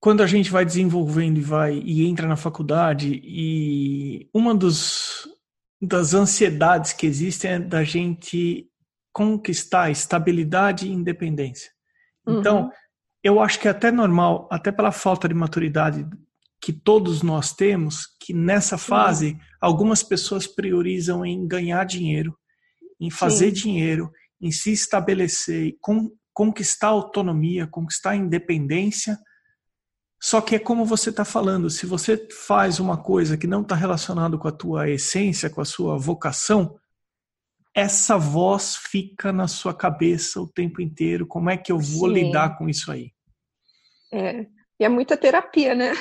Quando 0.00 0.22
a 0.22 0.26
gente 0.26 0.50
vai 0.50 0.64
desenvolvendo 0.64 1.38
e 1.38 1.42
vai 1.42 1.74
e 1.74 2.06
entra 2.06 2.26
na 2.26 2.36
faculdade 2.36 3.20
e 3.22 4.30
uma 4.32 4.54
dos 4.54 5.28
das 5.82 6.14
ansiedades 6.14 6.92
que 6.92 7.06
existem 7.06 7.52
é 7.52 7.58
da 7.58 7.82
gente 7.84 8.70
conquistar 9.12 9.90
estabilidade 9.90 10.86
e 10.86 10.92
independência. 10.92 11.70
Então, 12.26 12.64
uhum. 12.64 12.70
eu 13.24 13.40
acho 13.40 13.58
que 13.58 13.66
é 13.66 13.70
até 13.70 13.90
normal, 13.90 14.48
até 14.50 14.70
pela 14.70 14.92
falta 14.92 15.26
de 15.26 15.34
maturidade 15.34 16.06
que 16.60 16.72
todos 16.72 17.22
nós 17.22 17.54
temos, 17.54 18.06
que 18.20 18.34
nessa 18.34 18.76
fase 18.76 19.38
algumas 19.60 20.02
pessoas 20.02 20.46
priorizam 20.46 21.24
em 21.24 21.46
ganhar 21.46 21.84
dinheiro, 21.84 22.36
em 23.00 23.10
fazer 23.10 23.48
Sim. 23.48 23.62
dinheiro, 23.62 24.12
em 24.40 24.52
se 24.52 24.72
estabelecer, 24.72 25.68
e 25.68 25.78
conquistar 26.34 26.88
autonomia, 26.88 27.66
conquistar 27.66 28.14
independência. 28.14 29.18
Só 30.22 30.42
que 30.42 30.56
é 30.56 30.58
como 30.58 30.84
você 30.84 31.08
está 31.08 31.24
falando, 31.24 31.70
se 31.70 31.86
você 31.86 32.28
faz 32.30 32.78
uma 32.78 32.98
coisa 33.02 33.38
que 33.38 33.46
não 33.46 33.62
está 33.62 33.74
relacionada 33.74 34.36
com 34.36 34.48
a 34.48 34.52
tua 34.52 34.90
essência, 34.90 35.48
com 35.48 35.62
a 35.62 35.64
sua 35.64 35.96
vocação, 35.96 36.78
essa 37.74 38.18
voz 38.18 38.76
fica 38.76 39.32
na 39.32 39.48
sua 39.48 39.72
cabeça 39.72 40.40
o 40.40 40.46
tempo 40.46 40.82
inteiro. 40.82 41.26
Como 41.26 41.48
é 41.48 41.56
que 41.56 41.72
eu 41.72 41.78
vou 41.78 42.08
Sim. 42.08 42.14
lidar 42.14 42.58
com 42.58 42.68
isso 42.68 42.90
aí? 42.92 43.12
É, 44.12 44.46
e 44.80 44.84
é 44.84 44.88
muita 44.88 45.16
terapia, 45.16 45.74
né? 45.74 45.92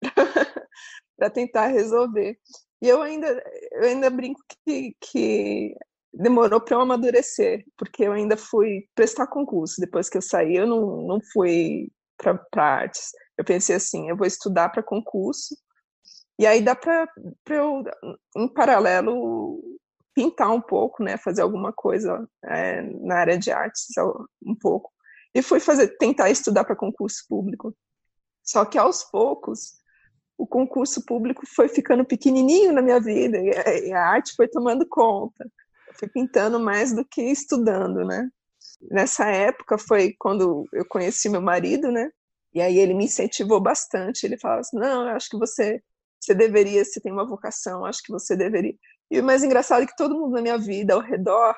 para 1.18 1.28
tentar 1.28 1.66
resolver. 1.66 2.38
E 2.80 2.88
eu 2.88 3.02
ainda, 3.02 3.42
eu 3.72 3.82
ainda 3.82 4.08
brinco 4.08 4.40
que, 4.64 4.96
que 5.00 5.76
demorou 6.12 6.60
para 6.60 6.76
eu 6.76 6.80
amadurecer, 6.80 7.64
porque 7.76 8.04
eu 8.04 8.12
ainda 8.12 8.36
fui 8.36 8.88
prestar 8.94 9.26
concurso. 9.26 9.80
Depois 9.80 10.08
que 10.08 10.16
eu 10.16 10.22
saí, 10.22 10.56
eu 10.56 10.66
não, 10.66 11.02
não 11.02 11.20
fui 11.32 11.90
para 12.16 12.40
artes. 12.54 13.10
Eu 13.36 13.44
pensei 13.44 13.76
assim: 13.76 14.08
eu 14.08 14.16
vou 14.16 14.26
estudar 14.26 14.68
para 14.68 14.82
concurso, 14.82 15.56
e 16.38 16.46
aí 16.46 16.60
dá 16.60 16.74
para 16.74 17.08
eu, 17.48 17.82
em 18.36 18.48
paralelo, 18.48 19.60
pintar 20.14 20.50
um 20.50 20.60
pouco, 20.60 21.02
né, 21.02 21.16
fazer 21.16 21.42
alguma 21.42 21.72
coisa 21.72 22.28
é, 22.44 22.82
na 22.82 23.16
área 23.16 23.38
de 23.38 23.50
artes 23.50 23.86
um 24.44 24.54
pouco. 24.54 24.92
E 25.34 25.42
fui 25.42 25.60
fazer, 25.60 25.96
tentar 25.98 26.30
estudar 26.30 26.64
para 26.64 26.76
concurso 26.76 27.24
público. 27.28 27.74
Só 28.42 28.64
que 28.64 28.76
aos 28.76 29.04
poucos 29.04 29.80
o 30.36 30.46
concurso 30.46 31.04
público 31.04 31.42
foi 31.46 31.68
ficando 31.68 32.04
pequenininho 32.04 32.72
na 32.72 32.82
minha 32.82 32.98
vida 32.98 33.38
e 33.38 33.92
a 33.92 34.04
arte 34.04 34.34
foi 34.34 34.48
tomando 34.48 34.86
conta. 34.88 35.44
Eu 35.88 35.94
fui 35.94 36.08
pintando 36.08 36.58
mais 36.58 36.92
do 36.92 37.04
que 37.04 37.22
estudando, 37.22 38.04
né? 38.04 38.28
Nessa 38.90 39.26
época 39.26 39.78
foi 39.78 40.14
quando 40.18 40.66
eu 40.72 40.84
conheci 40.84 41.28
meu 41.28 41.40
marido, 41.40 41.92
né? 41.92 42.10
E 42.52 42.60
aí 42.60 42.78
ele 42.78 42.94
me 42.94 43.04
incentivou 43.04 43.60
bastante. 43.60 44.24
Ele 44.24 44.38
falava 44.38 44.60
assim: 44.60 44.76
"Não, 44.78 45.08
eu 45.08 45.14
acho 45.16 45.28
que 45.28 45.38
você 45.38 45.80
você 46.20 46.34
deveria, 46.34 46.84
você 46.84 47.00
tem 47.00 47.12
uma 47.12 47.26
vocação, 47.26 47.84
acho 47.84 48.02
que 48.02 48.12
você 48.12 48.36
deveria". 48.36 48.74
E 49.10 49.20
o 49.20 49.24
mais 49.24 49.44
engraçado 49.44 49.82
é 49.82 49.86
que 49.86 49.96
todo 49.96 50.18
mundo 50.18 50.32
na 50.32 50.42
minha 50.42 50.58
vida, 50.58 50.94
ao 50.94 51.00
redor, 51.00 51.54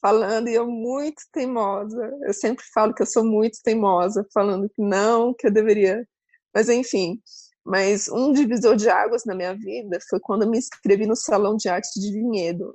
falando, 0.00 0.48
e 0.48 0.54
eu 0.54 0.66
muito 0.66 1.22
teimosa. 1.32 2.10
Eu 2.22 2.32
sempre 2.32 2.64
falo 2.74 2.94
que 2.94 3.02
eu 3.02 3.06
sou 3.06 3.24
muito 3.24 3.58
teimosa, 3.62 4.26
falando 4.32 4.68
que 4.68 4.82
não, 4.82 5.34
que 5.34 5.46
eu 5.46 5.50
deveria. 5.52 6.06
Mas, 6.54 6.68
enfim. 6.68 7.20
Mas 7.64 8.08
um 8.08 8.32
divisor 8.32 8.76
de 8.76 8.88
águas 8.88 9.24
na 9.24 9.34
minha 9.34 9.54
vida 9.54 9.98
foi 10.08 10.18
quando 10.20 10.42
eu 10.42 10.50
me 10.50 10.58
inscrevi 10.58 11.06
no 11.06 11.16
Salão 11.16 11.56
de 11.56 11.68
Arte 11.68 12.00
de 12.00 12.12
Vinhedo. 12.12 12.74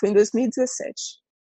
foi 0.00 0.10
em 0.10 0.12
2017. 0.12 0.94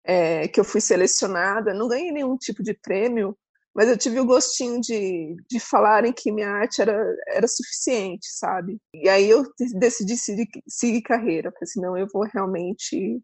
É, 0.03 0.47
que 0.47 0.59
eu 0.59 0.63
fui 0.63 0.79
selecionada, 0.79 1.73
não 1.73 1.87
ganhei 1.87 2.11
nenhum 2.11 2.37
tipo 2.37 2.63
de 2.63 2.73
prêmio, 2.73 3.37
mas 3.77 3.89
eu 3.89 3.97
tive 3.97 4.19
o 4.19 4.25
gostinho 4.25 4.81
de, 4.81 5.35
de 5.47 5.59
falarem 5.59 6.11
que 6.11 6.31
minha 6.31 6.49
arte 6.49 6.81
era, 6.81 7.15
era 7.27 7.47
suficiente, 7.47 8.25
sabe? 8.31 8.77
E 8.91 9.07
aí 9.07 9.29
eu 9.29 9.43
decidi 9.77 10.17
seguir, 10.17 10.47
seguir 10.67 11.01
carreira. 11.03 11.51
Falei 11.51 11.63
assim, 11.63 11.81
não, 11.81 11.95
eu 11.95 12.07
vou 12.11 12.23
realmente 12.23 13.21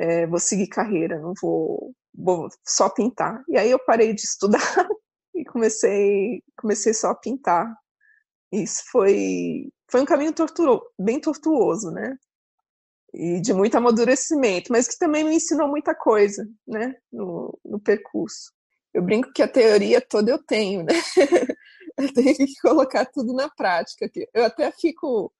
é, 0.00 0.26
vou 0.26 0.40
seguir 0.40 0.66
carreira, 0.68 1.20
não 1.20 1.34
vou, 1.40 1.94
vou 2.14 2.48
só 2.66 2.88
pintar. 2.88 3.44
E 3.48 3.58
aí 3.58 3.70
eu 3.70 3.78
parei 3.84 4.14
de 4.14 4.22
estudar 4.22 4.58
e 5.34 5.44
comecei 5.44 6.42
comecei 6.58 6.94
só 6.94 7.10
a 7.10 7.14
pintar. 7.14 7.70
Isso 8.50 8.82
foi 8.90 9.70
foi 9.90 10.00
um 10.00 10.06
caminho 10.06 10.32
torturo, 10.32 10.82
bem 10.98 11.20
tortuoso, 11.20 11.90
né? 11.90 12.16
E 13.12 13.40
de 13.40 13.52
muito 13.52 13.76
amadurecimento, 13.76 14.72
mas 14.72 14.88
que 14.88 14.98
também 14.98 15.24
me 15.24 15.34
ensinou 15.34 15.68
muita 15.68 15.94
coisa, 15.94 16.48
né? 16.66 16.94
No, 17.12 17.58
no 17.64 17.78
percurso. 17.80 18.52
Eu 18.94 19.02
brinco 19.02 19.32
que 19.32 19.42
a 19.42 19.48
teoria 19.48 20.00
toda 20.00 20.30
eu 20.30 20.38
tenho, 20.42 20.82
né? 20.84 20.94
eu 21.98 22.12
tenho 22.14 22.36
que 22.36 22.54
colocar 22.62 23.04
tudo 23.06 23.34
na 23.34 23.50
prática. 23.50 24.10
Eu 24.32 24.44
até 24.44 24.70
fico 24.72 25.32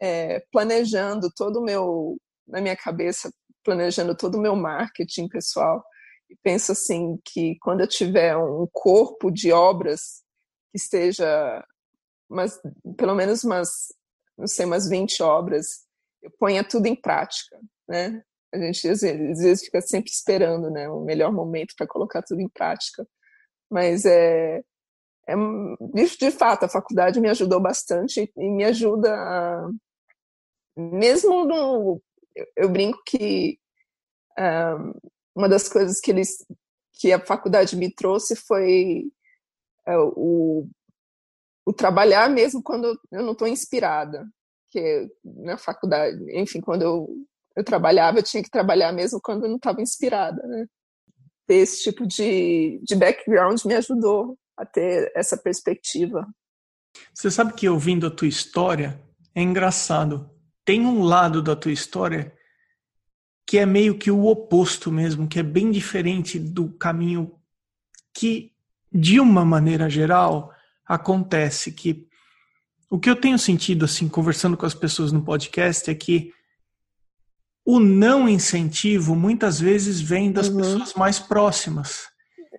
é, 0.00 0.40
planejando 0.52 1.30
todo 1.36 1.60
o 1.60 1.64
meu, 1.64 2.18
na 2.48 2.60
minha 2.60 2.76
cabeça, 2.76 3.30
planejando 3.64 4.16
todo 4.16 4.36
o 4.36 4.40
meu 4.40 4.56
marketing 4.56 5.28
pessoal. 5.28 5.84
E 6.28 6.36
penso 6.42 6.72
assim 6.72 7.18
que 7.24 7.56
quando 7.60 7.80
eu 7.80 7.88
tiver 7.88 8.36
um 8.36 8.66
corpo 8.72 9.30
de 9.30 9.52
obras 9.52 10.22
que 10.70 10.78
esteja 10.78 11.64
mas 12.30 12.60
pelo 12.96 13.14
menos 13.14 13.42
umas, 13.42 13.88
não 14.38 14.46
sei, 14.46 14.64
umas 14.64 14.88
20 14.88 15.20
obras, 15.22 15.84
eu 16.22 16.30
ponha 16.38 16.62
tudo 16.62 16.86
em 16.86 16.94
prática, 16.94 17.58
né? 17.88 18.22
A 18.54 18.58
gente 18.58 18.88
às 18.88 19.00
vezes, 19.00 19.30
às 19.30 19.38
vezes 19.40 19.64
fica 19.64 19.80
sempre 19.80 20.10
esperando, 20.10 20.70
né, 20.70 20.88
o 20.88 21.00
melhor 21.00 21.32
momento 21.32 21.74
para 21.76 21.86
colocar 21.86 22.22
tudo 22.22 22.40
em 22.40 22.48
prática. 22.48 23.06
Mas 23.68 24.04
é, 24.04 24.62
é 25.28 25.34
de, 25.92 26.16
de 26.18 26.30
fato 26.30 26.64
a 26.64 26.68
faculdade 26.68 27.20
me 27.20 27.28
ajudou 27.28 27.60
bastante 27.60 28.32
e 28.36 28.50
me 28.50 28.64
ajuda 28.64 29.12
a, 29.12 29.68
mesmo 30.76 31.44
no 31.44 32.00
eu, 32.34 32.46
eu 32.56 32.68
brinco 32.68 33.00
que 33.06 33.58
um, 34.38 34.92
uma 35.34 35.48
das 35.48 35.68
coisas 35.68 36.00
que 36.00 36.10
eles 36.10 36.44
que 36.94 37.12
a 37.12 37.24
faculdade 37.24 37.76
me 37.76 37.92
trouxe 37.92 38.36
foi 38.36 39.04
uh, 39.88 40.12
o, 40.16 40.68
o 41.66 41.72
trabalhar 41.72 42.28
mesmo 42.28 42.62
quando 42.62 42.98
eu 43.10 43.22
não 43.22 43.32
estou 43.32 43.48
inspirada 43.48 44.26
que 44.70 45.08
na 45.24 45.56
faculdade 45.56 46.16
enfim 46.38 46.60
quando 46.60 46.82
eu 46.82 47.08
eu 47.56 47.64
trabalhava, 47.64 48.18
eu 48.18 48.22
tinha 48.22 48.42
que 48.42 48.50
trabalhar 48.50 48.92
mesmo 48.92 49.20
quando 49.20 49.44
eu 49.44 49.48
não 49.48 49.56
estava 49.56 49.82
inspirada, 49.82 50.42
né? 50.46 50.66
Ter 51.46 51.56
esse 51.56 51.82
tipo 51.82 52.06
de, 52.06 52.80
de 52.82 52.94
background 52.94 53.60
me 53.64 53.74
ajudou 53.74 54.38
a 54.56 54.64
ter 54.64 55.10
essa 55.14 55.36
perspectiva. 55.36 56.26
Você 57.14 57.30
sabe 57.30 57.52
que 57.54 57.68
ouvindo 57.68 58.06
a 58.06 58.10
tua 58.10 58.28
história, 58.28 59.00
é 59.34 59.42
engraçado. 59.42 60.30
Tem 60.70 60.86
um 60.86 61.02
lado 61.02 61.42
da 61.42 61.56
tua 61.56 61.72
história 61.72 62.32
que 63.44 63.58
é 63.58 63.66
meio 63.66 63.98
que 63.98 64.08
o 64.08 64.26
oposto 64.26 64.92
mesmo, 64.92 65.26
que 65.26 65.40
é 65.40 65.42
bem 65.42 65.72
diferente 65.72 66.38
do 66.38 66.68
caminho 66.68 67.34
que, 68.14 68.52
de 68.92 69.18
uma 69.18 69.44
maneira 69.44 69.90
geral, 69.90 70.54
acontece. 70.86 71.72
Que 71.72 72.06
o 72.88 73.00
que 73.00 73.10
eu 73.10 73.16
tenho 73.16 73.36
sentido, 73.36 73.84
assim, 73.84 74.08
conversando 74.08 74.56
com 74.56 74.64
as 74.64 74.72
pessoas 74.72 75.10
no 75.10 75.24
podcast, 75.24 75.90
é 75.90 75.94
que 75.96 76.32
o 77.66 77.80
não 77.80 78.28
incentivo 78.28 79.16
muitas 79.16 79.58
vezes 79.58 80.00
vem 80.00 80.30
das 80.30 80.46
uhum. 80.46 80.58
pessoas 80.58 80.94
mais 80.94 81.18
próximas. 81.18 82.06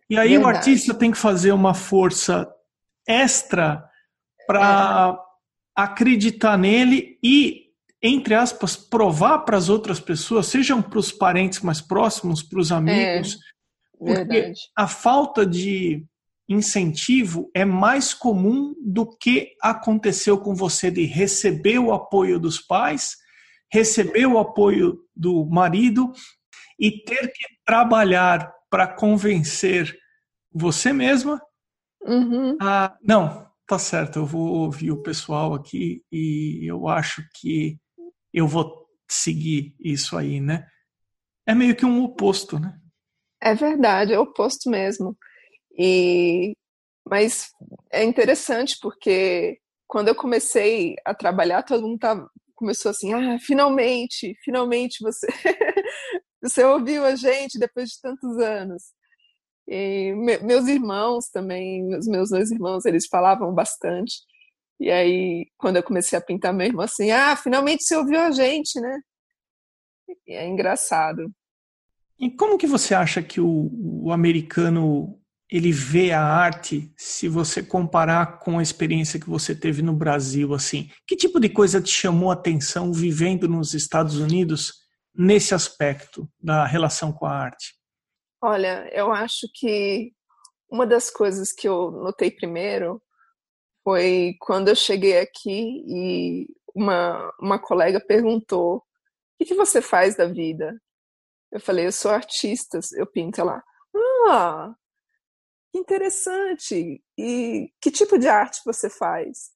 E 0.10 0.18
aí 0.18 0.32
Verdade. 0.32 0.54
o 0.54 0.58
artista 0.58 0.94
tem 0.94 1.12
que 1.12 1.18
fazer 1.18 1.54
uma 1.54 1.74
força 1.74 2.46
extra 3.08 3.90
para 4.46 5.18
é. 5.18 5.82
acreditar 5.82 6.58
nele 6.58 7.18
e, 7.24 7.71
entre 8.02 8.34
aspas, 8.34 8.76
provar 8.76 9.40
para 9.40 9.58
as 9.58 9.70
outras 9.70 10.00
pessoas, 10.00 10.48
sejam 10.48 10.82
para 10.82 11.00
os 11.00 11.12
parentes 11.12 11.60
mais 11.62 11.82
próximos, 11.82 12.42
para 12.42 12.60
os 12.60 12.72
amigos, 12.72 13.36
é. 13.36 14.16
porque 14.16 14.54
a 14.76 14.88
falta 14.88 15.46
de 15.46 16.04
incentivo 16.50 17.50
é 17.56 17.64
mais 17.64 18.14
comum 18.14 18.76
do 18.84 19.06
que 19.06 19.54
aconteceu 19.62 20.38
com 20.38 20.54
você 20.54 20.90
de 20.90 21.06
receber 21.06 21.80
o 21.80 21.94
apoio 21.94 22.40
dos 22.40 22.60
pais 22.60 23.22
receber 23.72 24.26
o 24.26 24.38
apoio 24.38 25.00
do 25.16 25.46
marido 25.46 26.12
e 26.78 26.92
ter 27.04 27.32
que 27.32 27.46
trabalhar 27.66 28.54
para 28.70 28.88
convencer 28.88 29.98
você 30.54 30.92
mesma 30.92 31.42
uhum. 32.04 32.58
a. 32.60 32.96
Não, 33.02 33.48
tá 33.66 33.80
certo, 33.80 34.20
eu 34.20 34.26
vou 34.26 34.48
ouvir 34.48 34.92
o 34.92 35.02
pessoal 35.02 35.54
aqui 35.54 36.04
e 36.12 36.70
eu 36.70 36.88
acho 36.88 37.24
que 37.36 37.78
eu 38.34 38.48
vou 38.48 38.88
seguir 39.10 39.76
isso 39.80 40.18
aí, 40.18 40.40
né? 40.40 40.68
É 41.46 41.54
meio 41.54 41.76
que 41.76 41.86
um 41.86 42.04
oposto, 42.04 42.60
né? 42.60 42.78
É 43.42 43.54
verdade, 43.56 44.14
é 44.14 44.20
o 44.20 44.24
oposto 44.24 44.70
mesmo. 44.70 45.18
E 45.78 46.54
mas 47.08 47.50
é 47.92 48.04
interessante 48.04 48.78
porque 48.82 49.60
quando 49.88 50.08
eu 50.08 50.16
comecei 50.16 50.96
a 51.04 51.14
trabalhar, 51.14 51.64
todo 51.64 51.86
mundo 51.86 52.00
tava, 52.00 52.30
começou 52.56 52.92
assim, 52.92 53.14
ah, 53.14 53.38
finalmente, 53.40 54.34
finalmente 54.44 55.04
você, 55.04 55.28
você 56.42 56.64
ouviu 56.64 57.04
a 57.04 57.16
gente 57.16 57.60
depois 57.60 57.90
de 57.90 58.02
tantos 58.02 58.38
anos. 58.38 58.84
E 59.68 60.14
me, 60.16 60.38
meus 60.40 60.68
irmãos 60.68 61.28
também, 61.30 61.96
os 61.98 62.08
meus 62.08 62.30
dois 62.30 62.52
irmãos, 62.52 62.86
eles 62.86 63.08
falavam 63.08 63.54
bastante. 63.54 64.14
E 64.82 64.90
aí, 64.90 65.46
quando 65.60 65.76
eu 65.76 65.84
comecei 65.84 66.18
a 66.18 66.22
pintar, 66.22 66.52
meu 66.52 66.66
irmão 66.66 66.84
assim, 66.84 67.12
ah, 67.12 67.36
finalmente 67.36 67.84
você 67.84 67.96
ouviu 67.96 68.20
a 68.20 68.32
gente, 68.32 68.82
né? 68.82 69.00
E 70.28 70.34
é 70.34 70.48
engraçado. 70.48 71.32
E 72.20 72.32
como 72.32 72.58
que 72.58 72.66
você 72.66 72.96
acha 72.96 73.22
que 73.22 73.40
o, 73.40 73.70
o 74.04 74.12
americano 74.12 75.22
ele 75.48 75.72
vê 75.72 76.12
a 76.12 76.24
arte 76.24 76.92
se 76.98 77.28
você 77.28 77.62
comparar 77.62 78.40
com 78.40 78.58
a 78.58 78.64
experiência 78.64 79.20
que 79.20 79.30
você 79.30 79.54
teve 79.54 79.84
no 79.84 79.94
Brasil 79.94 80.54
assim 80.54 80.90
que 81.06 81.16
tipo 81.16 81.42
de 81.42 81.50
coisa 81.50 81.82
te 81.82 81.92
chamou 81.92 82.32
a 82.32 82.36
atenção 82.36 82.94
vivendo 82.94 83.50
nos 83.50 83.74
Estados 83.74 84.18
Unidos 84.18 84.76
nesse 85.14 85.54
aspecto 85.54 86.26
da 86.42 86.66
relação 86.66 87.12
com 87.12 87.26
a 87.26 87.34
arte 87.34 87.76
olha 88.42 88.90
eu 88.94 89.12
acho 89.12 89.46
que 89.54 90.14
uma 90.70 90.88
das 90.88 91.10
coisas 91.10 91.52
que 91.52 91.68
eu 91.68 91.92
notei 91.92 92.32
primeiro 92.32 93.02
foi 93.84 94.36
quando 94.40 94.70
eu 94.70 94.76
cheguei 94.76 95.20
aqui 95.20 95.84
e 95.88 96.48
uma 96.76 97.32
uma 97.40 97.60
colega 97.60 98.00
perguntou 98.00 98.78
o 98.78 98.84
que, 99.38 99.46
que 99.46 99.56
você 99.56 99.82
faz 99.82 100.16
da 100.16 100.26
vida 100.26 100.80
eu 101.52 101.60
falei 101.60 101.86
eu 101.88 101.92
sou 101.92 102.12
artista 102.12 102.80
eu 102.96 103.06
pinto 103.08 103.44
lá 103.44 103.62
ah 104.28 104.76
que 105.72 105.78
interessante! 105.80 107.02
E 107.18 107.72
que 107.82 107.92
tipo 107.92 108.20
de 108.20 108.28
arte 108.28 108.62
você 108.66 108.90
faz? 108.90 109.52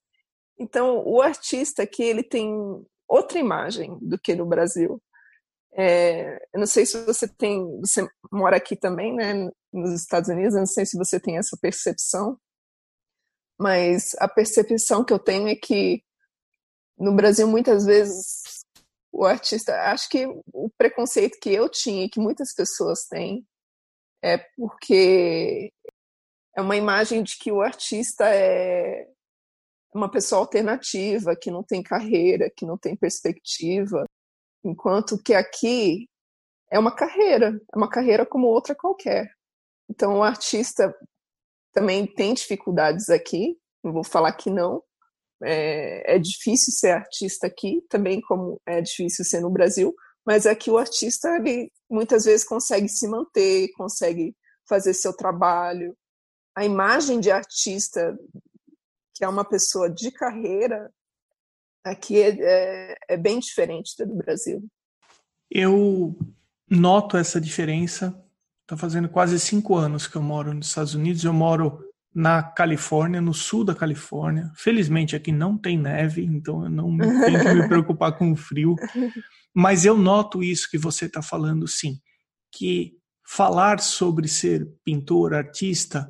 Então, 0.58 1.04
o 1.06 1.22
artista 1.22 1.84
aqui, 1.84 2.04
ele 2.04 2.24
tem 2.24 2.50
outra 3.08 3.38
imagem 3.38 3.98
do 4.02 4.18
que 4.18 4.34
no 4.34 4.46
Brasil. 4.46 5.02
É, 5.78 6.38
eu 6.54 6.60
não 6.60 6.68
sei 6.68 6.86
se 6.86 7.04
você 7.06 7.28
tem, 7.28 7.62
você 7.82 8.08
mora 8.32 8.56
aqui 8.56 8.78
também, 8.78 9.14
né, 9.14 9.50
nos 9.74 9.94
Estados 9.94 10.30
Unidos, 10.30 10.54
eu 10.54 10.62
não 10.62 10.66
sei 10.66 10.86
se 10.86 10.98
você 10.98 11.20
tem 11.20 11.38
essa 11.38 11.58
percepção, 11.62 12.40
mas 13.60 14.16
a 14.20 14.28
percepção 14.28 15.04
que 15.04 15.14
eu 15.14 15.20
tenho 15.20 15.48
é 15.48 15.56
que 15.56 16.04
no 16.98 17.14
Brasil 17.14 17.48
muitas 17.48 17.86
vezes 17.86 18.66
o 19.12 19.26
artista, 19.26 19.74
acho 19.92 20.10
que 20.10 20.26
o 20.54 20.70
preconceito 20.78 21.40
que 21.40 21.50
eu 21.50 21.70
tinha 21.70 22.06
e 22.06 22.10
que 22.10 22.20
muitas 22.20 22.54
pessoas 22.54 23.06
têm 23.08 23.46
é 24.22 24.38
porque 24.58 25.72
é 26.56 26.62
uma 26.62 26.76
imagem 26.76 27.24
de 27.24 27.38
que 27.38 27.52
o 27.52 27.62
artista 27.62 28.26
é 28.28 29.08
uma 29.94 30.12
pessoa 30.12 30.42
alternativa, 30.42 31.36
que 31.36 31.50
não 31.50 31.64
tem 31.64 31.82
carreira, 31.82 32.52
que 32.56 32.66
não 32.66 32.78
tem 32.78 32.96
perspectiva, 32.96 34.04
enquanto 34.64 35.22
que 35.22 35.34
aqui 35.34 36.10
é 36.70 36.78
uma 36.78 36.94
carreira, 36.94 37.58
é 37.74 37.78
uma 37.78 37.90
carreira 37.90 38.26
como 38.26 38.48
outra 38.48 38.76
qualquer. 38.76 39.32
Então 39.90 40.18
o 40.18 40.24
artista 40.24 40.94
também 41.76 42.08
tem 42.08 42.34
dificuldades 42.34 43.10
aqui, 43.10 43.58
não 43.84 43.92
vou 43.92 44.04
falar 44.04 44.32
que 44.32 44.50
não. 44.50 44.82
É, 45.44 46.16
é 46.16 46.18
difícil 46.18 46.72
ser 46.72 46.92
artista 46.92 47.46
aqui, 47.46 47.86
também 47.90 48.22
como 48.22 48.60
é 48.66 48.82
difícil 48.82 49.26
ser 49.26 49.42
no 49.42 49.50
Brasil, 49.50 49.94
mas 50.26 50.46
aqui 50.46 50.72
o 50.72 50.78
artista 50.78 51.36
ele 51.36 51.70
muitas 51.90 52.24
vezes 52.24 52.48
consegue 52.48 52.88
se 52.88 53.06
manter, 53.10 53.70
consegue 53.74 54.34
fazer 54.68 54.94
seu 54.94 55.14
trabalho, 55.14 55.96
a 56.56 56.64
imagem 56.64 57.20
de 57.20 57.30
artista, 57.30 58.18
que 59.14 59.26
é 59.26 59.28
uma 59.28 59.44
pessoa 59.44 59.90
de 59.90 60.10
carreira, 60.10 60.90
aqui 61.84 62.22
é, 62.22 62.38
é, 62.40 62.96
é 63.10 63.18
bem 63.18 63.40
diferente 63.40 63.94
do 64.06 64.16
Brasil. 64.16 64.66
Eu 65.52 66.18
noto 66.70 67.18
essa 67.18 67.40
diferença 67.40 68.25
Tá 68.68 68.76
fazendo 68.76 69.08
quase 69.08 69.40
cinco 69.40 69.76
anos 69.76 70.08
que 70.08 70.16
eu 70.16 70.22
moro 70.22 70.54
nos 70.54 70.68
Estados 70.68 70.96
Unidos. 70.96 71.24
Eu 71.24 71.34
moro 71.34 71.80
na 72.14 72.42
Califórnia, 72.42 73.22
no 73.22 73.34
sul 73.34 73.64
da 73.64 73.76
Califórnia. 73.76 74.52
Felizmente 74.56 75.16
aqui 75.16 75.32
não 75.32 75.58
tem 75.58 75.78
neve, 75.78 76.24
então 76.24 76.64
eu 76.64 76.70
não 76.70 76.98
tenho 76.98 77.44
que 77.44 77.54
me 77.54 77.68
preocupar 77.68 78.18
com 78.18 78.32
o 78.32 78.36
frio. 78.36 78.76
Mas 79.54 79.86
eu 79.86 79.98
noto 79.98 80.42
isso 80.42 80.70
que 80.72 80.78
você 80.78 81.06
está 81.06 81.22
falando, 81.22 81.68
sim, 81.68 82.00
que 82.52 82.94
falar 83.28 83.80
sobre 83.80 84.28
ser 84.28 84.68
pintor, 84.84 85.34
artista, 85.34 86.10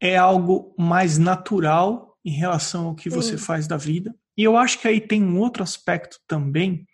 é 0.00 0.16
algo 0.16 0.74
mais 0.78 1.18
natural 1.18 2.18
em 2.24 2.32
relação 2.32 2.88
ao 2.88 2.94
que 2.94 3.10
sim. 3.10 3.16
você 3.16 3.38
faz 3.38 3.66
da 3.66 3.76
vida. 3.76 4.14
E 4.36 4.42
eu 4.42 4.56
acho 4.56 4.80
que 4.80 4.88
aí 4.88 5.00
tem 5.00 5.22
um 5.22 5.38
outro 5.38 5.62
aspecto 5.62 6.18
também 6.26 6.86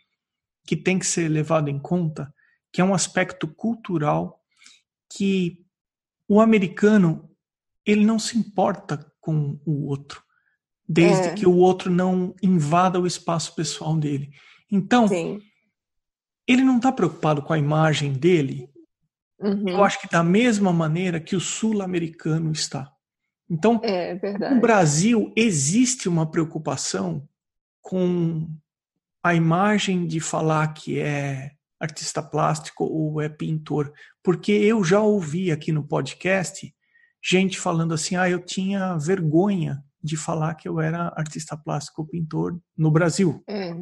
que 0.67 0.77
tem 0.77 0.99
que 0.99 1.07
ser 1.07 1.29
levado 1.29 1.69
em 1.69 1.79
conta, 1.79 2.33
que 2.73 2.81
é 2.81 2.85
um 2.85 2.95
aspecto 2.95 3.49
cultural 3.49 4.42
que 5.17 5.65
o 6.29 6.41
americano 6.41 7.31
ele 7.85 8.05
não 8.05 8.19
se 8.19 8.39
importa 8.39 9.13
com 9.21 9.61
o 9.65 9.87
outro, 9.87 10.23
desde 10.89 11.29
é. 11.29 11.35
que 11.35 11.47
o 11.47 11.57
outro 11.57 11.91
não 11.91 12.35
invada 12.43 13.01
o 13.01 13.07
espaço 13.07 13.55
pessoal 13.55 13.97
dele. 13.97 14.31
Então, 14.71 15.09
Sim. 15.09 15.41
ele 16.47 16.63
não 16.63 16.77
está 16.77 16.91
preocupado 16.91 17.43
com 17.43 17.53
a 17.53 17.59
imagem 17.59 18.13
dele. 18.13 18.69
Uhum. 19.41 19.69
Eu 19.69 19.85
acho 19.85 20.01
que 20.01 20.09
da 20.09 20.23
mesma 20.23 20.73
maneira 20.73 21.21
que 21.21 21.37
o 21.37 21.41
sul-americano 21.41 22.53
está. 22.53 22.93
Então, 23.51 23.81
é, 23.83 24.15
no 24.55 24.61
Brasil 24.61 25.33
existe 25.37 26.09
uma 26.09 26.31
preocupação 26.31 27.29
com 27.83 28.49
a 29.23 29.35
imagem 29.35 30.07
de 30.07 30.21
falar 30.21 30.73
que 30.73 30.99
é 30.99 31.53
artista 31.83 32.23
plástico 32.23 32.85
ou 32.85 33.21
é 33.21 33.29
pintor, 33.29 33.93
porque 34.23 34.53
eu 34.53 34.85
já 34.85 35.01
ouvi 35.01 35.51
aqui 35.51 35.73
no 35.73 35.87
podcast 35.87 36.73
gente 37.23 37.59
falando 37.59 37.95
assim: 37.95 38.17
ah, 38.17 38.29
eu 38.29 38.41
tinha 38.41 38.97
vergonha 38.97 39.83
de 40.03 40.17
falar 40.17 40.55
que 40.55 40.69
eu 40.69 40.81
era 40.81 41.13
artista 41.17 41.57
plástico 41.57 42.03
ou 42.03 42.09
pintor 42.09 42.59
no 42.77 42.91
Brasil. 42.91 43.43
É, 43.49 43.75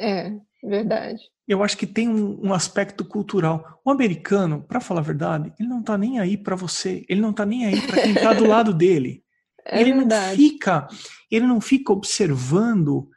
é 0.00 0.32
verdade. 0.64 1.22
Eu 1.46 1.62
acho 1.62 1.76
que 1.76 1.86
tem 1.86 2.08
um, 2.08 2.48
um 2.48 2.54
aspecto 2.54 3.04
cultural. 3.04 3.80
O 3.84 3.90
americano, 3.90 4.62
para 4.62 4.80
falar 4.80 5.00
a 5.00 5.04
verdade, 5.04 5.52
ele 5.58 5.68
não 5.68 5.82
tá 5.82 5.96
nem 5.96 6.18
aí 6.18 6.36
para 6.36 6.56
você, 6.56 7.04
ele 7.08 7.20
não 7.20 7.32
tá 7.32 7.46
nem 7.46 7.66
aí 7.66 7.80
para 7.86 8.02
quem 8.02 8.14
tá 8.14 8.32
do 8.32 8.46
lado 8.46 8.74
dele. 8.74 9.22
É 9.66 9.80
ele 9.80 9.92
verdade. 9.92 10.30
não 10.30 10.36
fica, 10.36 10.88
ele 11.30 11.46
não 11.46 11.60
fica 11.60 11.92
observando 11.92 13.08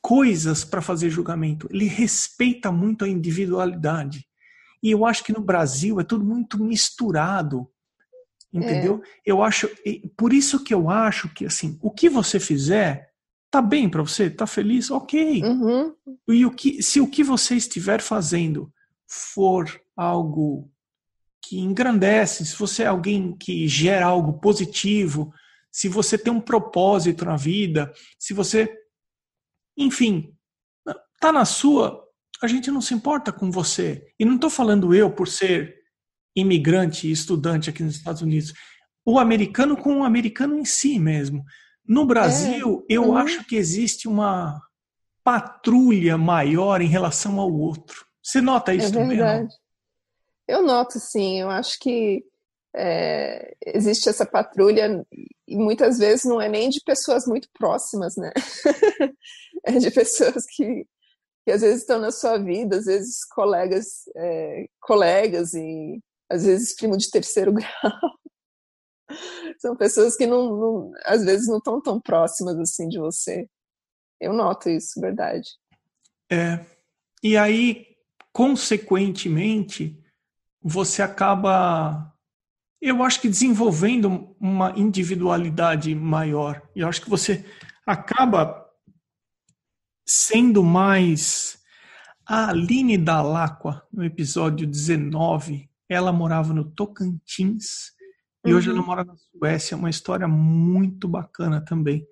coisas 0.00 0.64
para 0.64 0.82
fazer 0.82 1.10
julgamento. 1.10 1.68
Ele 1.70 1.86
respeita 1.86 2.70
muito 2.70 3.04
a 3.04 3.08
individualidade. 3.08 4.26
E 4.82 4.90
eu 4.90 5.04
acho 5.04 5.24
que 5.24 5.32
no 5.32 5.40
Brasil 5.40 6.00
é 6.00 6.04
tudo 6.04 6.24
muito 6.24 6.62
misturado. 6.62 7.68
Entendeu? 8.52 9.02
É. 9.04 9.08
Eu 9.26 9.42
acho, 9.42 9.68
por 10.16 10.32
isso 10.32 10.64
que 10.64 10.72
eu 10.72 10.88
acho 10.88 11.28
que 11.28 11.44
assim, 11.44 11.78
o 11.82 11.90
que 11.90 12.08
você 12.08 12.40
fizer 12.40 13.08
tá 13.50 13.60
bem 13.60 13.88
para 13.88 14.02
você, 14.02 14.30
tá 14.30 14.46
feliz, 14.46 14.90
ok. 14.90 15.42
Uhum. 15.42 15.94
E 16.28 16.46
o 16.46 16.50
que, 16.50 16.82
se 16.82 17.00
o 17.00 17.06
que 17.06 17.22
você 17.22 17.56
estiver 17.56 18.00
fazendo 18.00 18.72
for 19.06 19.80
algo 19.96 20.70
que 21.42 21.58
engrandece, 21.58 22.44
se 22.44 22.56
você 22.56 22.82
é 22.82 22.86
alguém 22.86 23.34
que 23.36 23.66
gera 23.68 24.06
algo 24.06 24.34
positivo, 24.34 25.32
se 25.70 25.88
você 25.88 26.18
tem 26.18 26.32
um 26.32 26.40
propósito 26.40 27.24
na 27.24 27.36
vida, 27.36 27.92
se 28.18 28.34
você 28.34 28.70
enfim, 29.78 30.34
tá 31.20 31.32
na 31.32 31.44
sua, 31.44 32.04
a 32.42 32.46
gente 32.46 32.70
não 32.70 32.80
se 32.80 32.92
importa 32.92 33.32
com 33.32 33.50
você. 33.50 34.12
E 34.18 34.24
não 34.24 34.34
estou 34.34 34.50
falando 34.50 34.94
eu 34.94 35.10
por 35.10 35.28
ser 35.28 35.76
imigrante 36.36 37.08
e 37.08 37.12
estudante 37.12 37.70
aqui 37.70 37.82
nos 37.82 37.96
Estados 37.96 38.22
Unidos. 38.22 38.52
O 39.06 39.18
americano 39.18 39.76
com 39.76 40.00
o 40.00 40.04
americano 40.04 40.58
em 40.58 40.64
si 40.64 40.98
mesmo. 40.98 41.44
No 41.86 42.04
Brasil, 42.04 42.84
é. 42.88 42.94
eu 42.94 43.04
uhum. 43.04 43.16
acho 43.16 43.44
que 43.44 43.56
existe 43.56 44.06
uma 44.06 44.60
patrulha 45.24 46.18
maior 46.18 46.80
em 46.80 46.88
relação 46.88 47.40
ao 47.40 47.52
outro. 47.52 48.06
Você 48.22 48.40
nota 48.40 48.74
isso 48.74 48.88
é 48.88 48.90
também? 48.90 49.16
Verdade. 49.16 49.44
Não? 49.44 49.48
Eu 50.56 50.62
noto, 50.62 50.98
sim. 50.98 51.40
Eu 51.40 51.50
acho 51.50 51.78
que 51.80 52.24
é, 52.76 53.54
existe 53.66 54.08
essa 54.08 54.24
patrulha 54.24 55.04
e 55.46 55.56
muitas 55.56 55.98
vezes 55.98 56.24
não 56.24 56.40
é 56.40 56.48
nem 56.48 56.68
de 56.68 56.80
pessoas 56.84 57.26
muito 57.26 57.48
próximas, 57.58 58.16
né? 58.16 58.32
de 59.80 59.90
pessoas 59.90 60.44
que, 60.46 60.86
que 61.44 61.52
às 61.52 61.60
vezes 61.60 61.80
estão 61.80 61.98
na 61.98 62.10
sua 62.10 62.38
vida, 62.38 62.76
às 62.76 62.86
vezes 62.86 63.24
colegas, 63.24 64.04
é, 64.16 64.66
colegas 64.80 65.54
e 65.54 66.00
às 66.30 66.44
vezes 66.44 66.74
primo 66.74 66.96
de 66.96 67.10
terceiro 67.10 67.52
grau. 67.54 68.18
São 69.58 69.76
pessoas 69.76 70.16
que 70.16 70.26
não, 70.26 70.56
não, 70.56 70.92
às 71.04 71.24
vezes 71.24 71.48
não 71.48 71.58
estão 71.58 71.80
tão 71.80 72.00
próximas 72.00 72.58
assim 72.58 72.88
de 72.88 72.98
você. 72.98 73.48
Eu 74.20 74.32
noto 74.32 74.68
isso, 74.68 75.00
verdade. 75.00 75.48
É. 76.30 76.64
E 77.22 77.36
aí, 77.36 77.86
consequentemente, 78.32 79.98
você 80.62 81.02
acaba 81.02 82.14
eu 82.80 83.02
acho 83.02 83.20
que 83.20 83.28
desenvolvendo 83.28 84.36
uma 84.40 84.72
individualidade 84.76 85.94
maior. 85.94 86.62
E 86.74 86.82
acho 86.82 87.02
que 87.02 87.10
você 87.10 87.44
acaba 87.84 88.67
sendo 90.08 90.64
mais. 90.64 91.58
A 92.26 92.50
Aline 92.50 92.98
Dalacqua, 92.98 93.82
no 93.92 94.04
episódio 94.04 94.66
19, 94.66 95.70
ela 95.88 96.12
morava 96.12 96.52
no 96.52 96.62
Tocantins 96.62 97.92
e 98.44 98.50
uhum. 98.50 98.58
hoje 98.58 98.70
ela 98.70 98.80
uhum. 98.80 98.86
mora 98.86 99.04
na 99.04 99.14
Suécia. 99.16 99.74
É 99.74 99.78
uma 99.78 99.90
história 99.90 100.28
muito 100.28 101.08
bacana 101.08 101.60
também. 101.60 102.06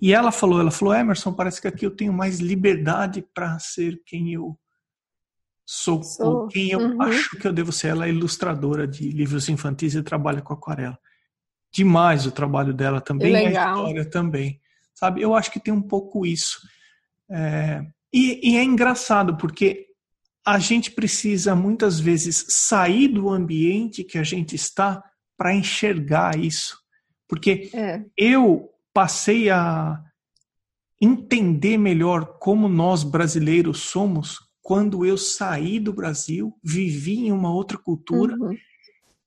E 0.00 0.12
ela 0.12 0.32
falou, 0.32 0.60
ela 0.60 0.70
falou, 0.70 0.94
Emerson, 0.94 1.32
parece 1.32 1.60
que 1.60 1.68
aqui 1.68 1.84
eu 1.84 1.90
tenho 1.90 2.12
mais 2.12 2.40
liberdade 2.40 3.22
para 3.34 3.58
ser 3.58 4.00
quem 4.06 4.32
eu 4.32 4.58
sou, 5.64 6.02
sou. 6.02 6.48
quem 6.48 6.70
eu 6.70 6.80
uhum. 6.80 7.02
acho 7.02 7.36
que 7.38 7.46
eu 7.46 7.52
devo 7.52 7.70
ser. 7.70 7.88
Ela 7.88 8.06
é 8.06 8.10
ilustradora 8.10 8.88
de 8.88 9.10
livros 9.10 9.48
infantis 9.48 9.94
e 9.94 10.02
trabalha 10.02 10.42
com 10.42 10.54
aquarela. 10.54 10.98
Demais 11.72 12.26
o 12.26 12.32
trabalho 12.32 12.74
dela 12.74 13.00
também, 13.00 13.32
e 13.32 13.56
a 13.56 13.70
história 13.70 14.04
também. 14.04 14.60
Sabe, 14.94 15.22
eu 15.22 15.34
acho 15.34 15.52
que 15.52 15.60
tem 15.60 15.72
um 15.72 15.82
pouco 15.82 16.26
isso. 16.26 16.60
É, 17.30 17.86
e, 18.12 18.52
e 18.52 18.56
é 18.56 18.64
engraçado, 18.64 19.36
porque 19.36 19.86
a 20.44 20.58
gente 20.58 20.90
precisa 20.90 21.54
muitas 21.54 22.00
vezes 22.00 22.46
sair 22.48 23.08
do 23.08 23.28
ambiente 23.28 24.04
que 24.04 24.18
a 24.18 24.22
gente 24.22 24.56
está 24.56 25.02
para 25.36 25.54
enxergar 25.54 26.38
isso. 26.38 26.78
Porque 27.28 27.70
é. 27.72 28.04
eu 28.16 28.70
passei 28.92 29.50
a 29.50 30.02
entender 31.00 31.78
melhor 31.78 32.38
como 32.38 32.68
nós 32.68 33.02
brasileiros 33.02 33.80
somos 33.80 34.38
quando 34.60 35.04
eu 35.04 35.16
saí 35.16 35.80
do 35.80 35.92
Brasil, 35.92 36.54
vivi 36.62 37.26
em 37.26 37.32
uma 37.32 37.52
outra 37.52 37.78
cultura, 37.78 38.36
uhum. 38.38 38.56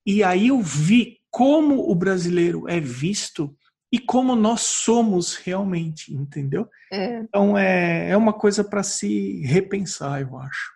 e 0.05 0.23
aí 0.23 0.47
eu 0.47 0.61
vi 0.61 1.17
como 1.29 1.89
o 1.89 1.95
brasileiro 1.95 2.69
é 2.69 2.79
visto 2.79 3.53
e 3.93 3.99
como 3.99 4.36
nós 4.36 4.62
somos 4.62 5.36
realmente, 5.36 6.12
entendeu? 6.12 6.67
É. 6.91 7.19
Então 7.19 7.56
é, 7.56 8.10
é 8.10 8.17
uma 8.17 8.34
coisa 8.34 8.63
para 8.63 8.82
se 8.82 9.39
repensar, 9.45 10.19
eu 10.19 10.36
acho. 10.39 10.73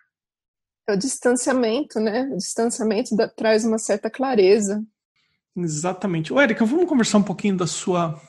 É 0.88 0.92
o 0.92 0.96
distanciamento, 0.96 1.98
né? 1.98 2.30
O 2.32 2.36
distanciamento 2.36 3.16
da, 3.16 3.26
traz 3.26 3.64
uma 3.64 3.76
certa 3.76 4.08
clareza. 4.08 4.80
Exatamente. 5.56 6.32
Ô, 6.32 6.40
Érica, 6.40 6.64
vamos 6.64 6.88
conversar 6.88 7.18
um 7.18 7.24
pouquinho 7.24 7.56
da 7.56 7.66
sua 7.66 8.22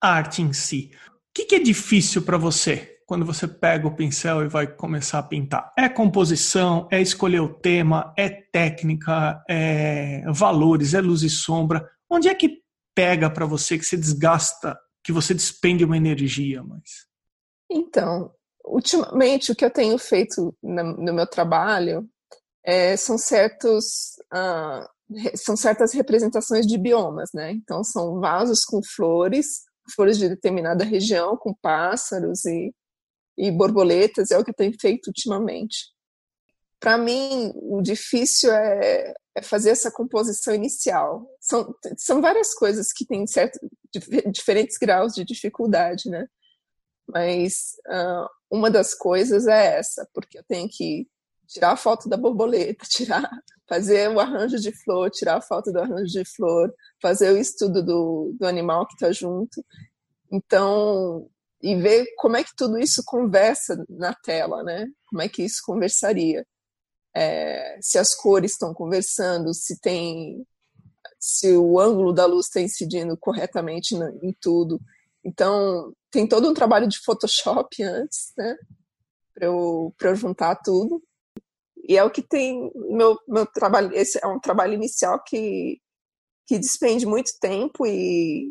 arte 0.00 0.42
em 0.42 0.52
si. 0.52 0.92
O 1.08 1.20
que, 1.34 1.46
que 1.46 1.56
é 1.56 1.60
difícil 1.60 2.22
para 2.22 2.38
você? 2.38 2.92
quando 3.08 3.24
você 3.24 3.46
pega 3.46 3.86
o 3.86 3.94
pincel 3.94 4.42
e 4.42 4.48
vai 4.48 4.66
começar 4.66 5.20
a 5.20 5.22
pintar? 5.22 5.72
É 5.78 5.88
composição, 5.88 6.88
é 6.90 7.00
escolher 7.00 7.38
o 7.38 7.54
tema, 7.54 8.12
é 8.18 8.28
técnica, 8.28 9.40
é 9.48 10.24
valores, 10.26 10.92
é 10.92 11.00
luz 11.00 11.22
e 11.22 11.30
sombra. 11.30 11.88
Onde 12.10 12.26
é 12.26 12.34
que 12.34 12.65
pega 12.96 13.30
para 13.30 13.44
você 13.44 13.78
que 13.78 13.84
você 13.84 13.96
desgasta, 13.96 14.76
que 15.04 15.12
você 15.12 15.34
despende 15.34 15.84
uma 15.84 15.96
energia 15.96 16.62
mais? 16.62 17.06
Então, 17.70 18.32
ultimamente 18.64 19.52
o 19.52 19.54
que 19.54 19.64
eu 19.64 19.70
tenho 19.70 19.98
feito 19.98 20.56
no 20.62 21.12
meu 21.12 21.26
trabalho 21.26 22.08
é, 22.64 22.96
são 22.96 23.18
certos 23.18 24.16
uh, 24.34 25.36
são 25.36 25.56
certas 25.56 25.92
representações 25.92 26.66
de 26.66 26.76
biomas, 26.76 27.30
né? 27.32 27.52
Então 27.52 27.84
são 27.84 28.18
vasos 28.18 28.64
com 28.64 28.80
flores, 28.82 29.62
flores 29.94 30.18
de 30.18 30.28
determinada 30.28 30.82
região, 30.82 31.36
com 31.36 31.54
pássaros 31.54 32.44
e 32.44 32.72
e 33.38 33.50
borboletas, 33.50 34.30
é 34.30 34.38
o 34.38 34.42
que 34.42 34.50
eu 34.50 34.54
tenho 34.54 34.72
feito 34.80 35.08
ultimamente. 35.08 35.92
Para 36.78 36.98
mim, 36.98 37.52
o 37.56 37.80
difícil 37.80 38.52
é, 38.52 39.14
é, 39.34 39.42
fazer 39.42 39.70
essa 39.70 39.90
composição 39.90 40.54
inicial. 40.54 41.26
São, 41.40 41.74
são 41.96 42.20
várias 42.20 42.54
coisas 42.54 42.92
que 42.92 43.06
têm 43.06 43.26
certo, 43.26 43.58
diferentes 44.30 44.76
graus 44.78 45.14
de 45.14 45.24
dificuldade, 45.24 46.10
né? 46.10 46.26
Mas 47.08 47.76
uh, 47.88 48.28
uma 48.50 48.70
das 48.70 48.94
coisas 48.94 49.46
é 49.46 49.78
essa, 49.78 50.08
porque 50.12 50.38
eu 50.38 50.44
tenho 50.44 50.68
que 50.68 51.08
tirar 51.46 51.72
a 51.72 51.76
foto 51.76 52.08
da 52.08 52.16
borboleta, 52.16 52.84
tirar 52.90 53.30
fazer 53.68 54.08
o 54.10 54.20
arranjo 54.20 54.58
de 54.58 54.72
flor, 54.72 55.10
tirar 55.10 55.36
a 55.36 55.40
foto 55.40 55.72
do 55.72 55.80
arranjo 55.80 56.12
de 56.12 56.24
flor, 56.24 56.72
fazer 57.02 57.32
o 57.32 57.36
estudo 57.36 57.82
do, 57.82 58.34
do 58.38 58.46
animal 58.46 58.86
que 58.86 58.94
está 58.94 59.10
junto. 59.10 59.64
Então, 60.30 61.28
e 61.60 61.74
ver 61.76 62.06
como 62.16 62.36
é 62.36 62.44
que 62.44 62.54
tudo 62.56 62.78
isso 62.78 63.02
conversa 63.04 63.84
na 63.88 64.14
tela, 64.14 64.62
né? 64.62 64.86
Como 65.08 65.22
é 65.22 65.28
que 65.28 65.42
isso 65.42 65.62
conversaria? 65.64 66.46
É, 67.18 67.78
se 67.80 67.96
as 67.96 68.14
cores 68.14 68.52
estão 68.52 68.74
conversando, 68.74 69.54
se 69.54 69.80
tem, 69.80 70.46
se 71.18 71.56
o 71.56 71.80
ângulo 71.80 72.12
da 72.12 72.26
luz 72.26 72.44
está 72.44 72.60
incidindo 72.60 73.16
corretamente 73.16 73.94
em 73.94 74.36
tudo. 74.38 74.78
Então, 75.24 75.94
tem 76.10 76.26
todo 76.26 76.46
um 76.50 76.52
trabalho 76.52 76.86
de 76.86 77.00
Photoshop 77.02 77.82
antes, 77.82 78.34
né? 78.36 78.54
Para 79.32 79.46
eu, 79.46 79.94
eu 79.98 80.14
juntar 80.14 80.56
tudo. 80.56 81.02
E 81.88 81.96
é 81.96 82.04
o 82.04 82.10
que 82.10 82.20
tem 82.20 82.70
meu, 82.90 83.18
meu 83.26 83.46
trabalho. 83.46 83.94
Esse 83.94 84.22
é 84.22 84.26
um 84.26 84.38
trabalho 84.38 84.74
inicial 84.74 85.22
que, 85.24 85.80
que 86.46 86.58
despende 86.58 87.06
muito 87.06 87.32
tempo 87.40 87.86
e, 87.86 88.50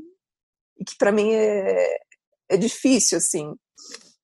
e 0.80 0.84
que 0.84 0.98
para 0.98 1.12
mim 1.12 1.34
é, 1.34 1.98
é 2.50 2.58
difícil, 2.58 3.20
assim. 3.20 3.54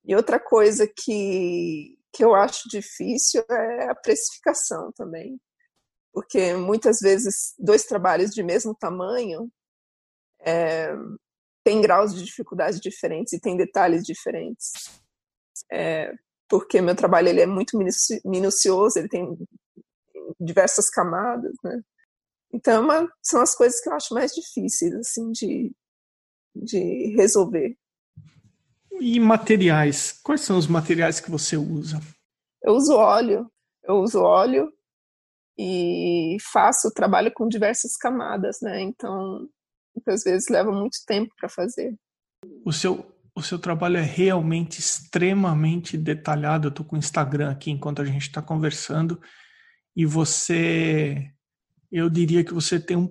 E 0.04 0.16
outra 0.16 0.40
coisa 0.40 0.88
que, 0.88 1.96
que 2.14 2.24
eu 2.24 2.36
acho 2.36 2.68
difícil 2.70 3.44
é 3.50 3.90
a 3.90 3.96
precificação 3.96 4.92
também. 4.94 5.40
Porque 6.14 6.54
muitas 6.54 7.00
vezes 7.00 7.54
dois 7.58 7.86
trabalhos 7.86 8.32
de 8.32 8.44
mesmo 8.44 8.76
tamanho 8.76 9.50
é, 10.42 10.94
têm 11.64 11.82
graus 11.82 12.14
de 12.14 12.24
dificuldade 12.24 12.80
diferentes 12.82 13.34
e 13.34 13.40
têm 13.40 13.56
detalhes 13.56 14.04
diferentes. 14.04 14.72
É, 15.72 16.14
porque 16.50 16.82
meu 16.82 16.96
trabalho 16.96 17.30
ele 17.30 17.42
é 17.42 17.46
muito 17.46 17.78
minucioso, 18.26 19.00
ele 19.00 19.08
tem 19.08 19.38
diversas 20.40 20.90
camadas, 20.90 21.54
né? 21.64 21.82
Então, 22.54 22.74
é 22.74 22.80
uma, 22.80 23.14
são 23.24 23.42
as 23.42 23.56
coisas 23.56 23.80
que 23.80 23.88
eu 23.88 23.94
acho 23.94 24.14
mais 24.14 24.34
difíceis, 24.34 24.94
assim, 24.96 25.32
de, 25.32 25.74
de 26.54 27.16
resolver. 27.16 27.78
E 29.02 29.20
materiais? 29.20 30.20
Quais 30.24 30.42
são 30.42 30.58
os 30.60 30.68
materiais 30.68 31.20
que 31.20 31.32
você 31.32 31.58
usa? 31.58 32.00
Eu 32.64 32.74
uso 32.74 32.94
óleo. 32.94 33.52
Eu 33.84 33.96
uso 33.96 34.22
óleo 34.22 34.72
e 35.58 36.38
faço 36.54 36.94
trabalho 36.94 37.32
com 37.34 37.48
diversas 37.48 37.98
camadas, 37.98 38.60
né? 38.62 38.80
Então, 38.80 39.50
muitas 39.96 40.24
vezes 40.24 40.50
leva 40.50 40.72
muito 40.72 40.98
tempo 41.08 41.34
para 41.36 41.50
fazer. 41.50 41.96
O 42.64 42.72
seu 42.72 43.12
o 43.34 43.42
seu 43.42 43.58
trabalho 43.58 43.98
é 43.98 44.02
realmente 44.02 44.80
extremamente 44.80 45.98
detalhado. 45.98 46.68
Eu 46.68 46.70
estou 46.70 46.86
com 46.86 46.96
o 46.96 47.00
Instagram 47.00 47.50
aqui 47.50 47.72
enquanto 47.72 48.02
a 48.02 48.06
gente 48.06 48.24
está 48.24 48.42
conversando 48.42 49.20
e 49.96 50.06
você, 50.06 51.32
eu 51.92 52.10
diria 52.10 52.44
que 52.44 52.54
você 52.54 52.80
tem 52.80 52.98
um 52.98 53.10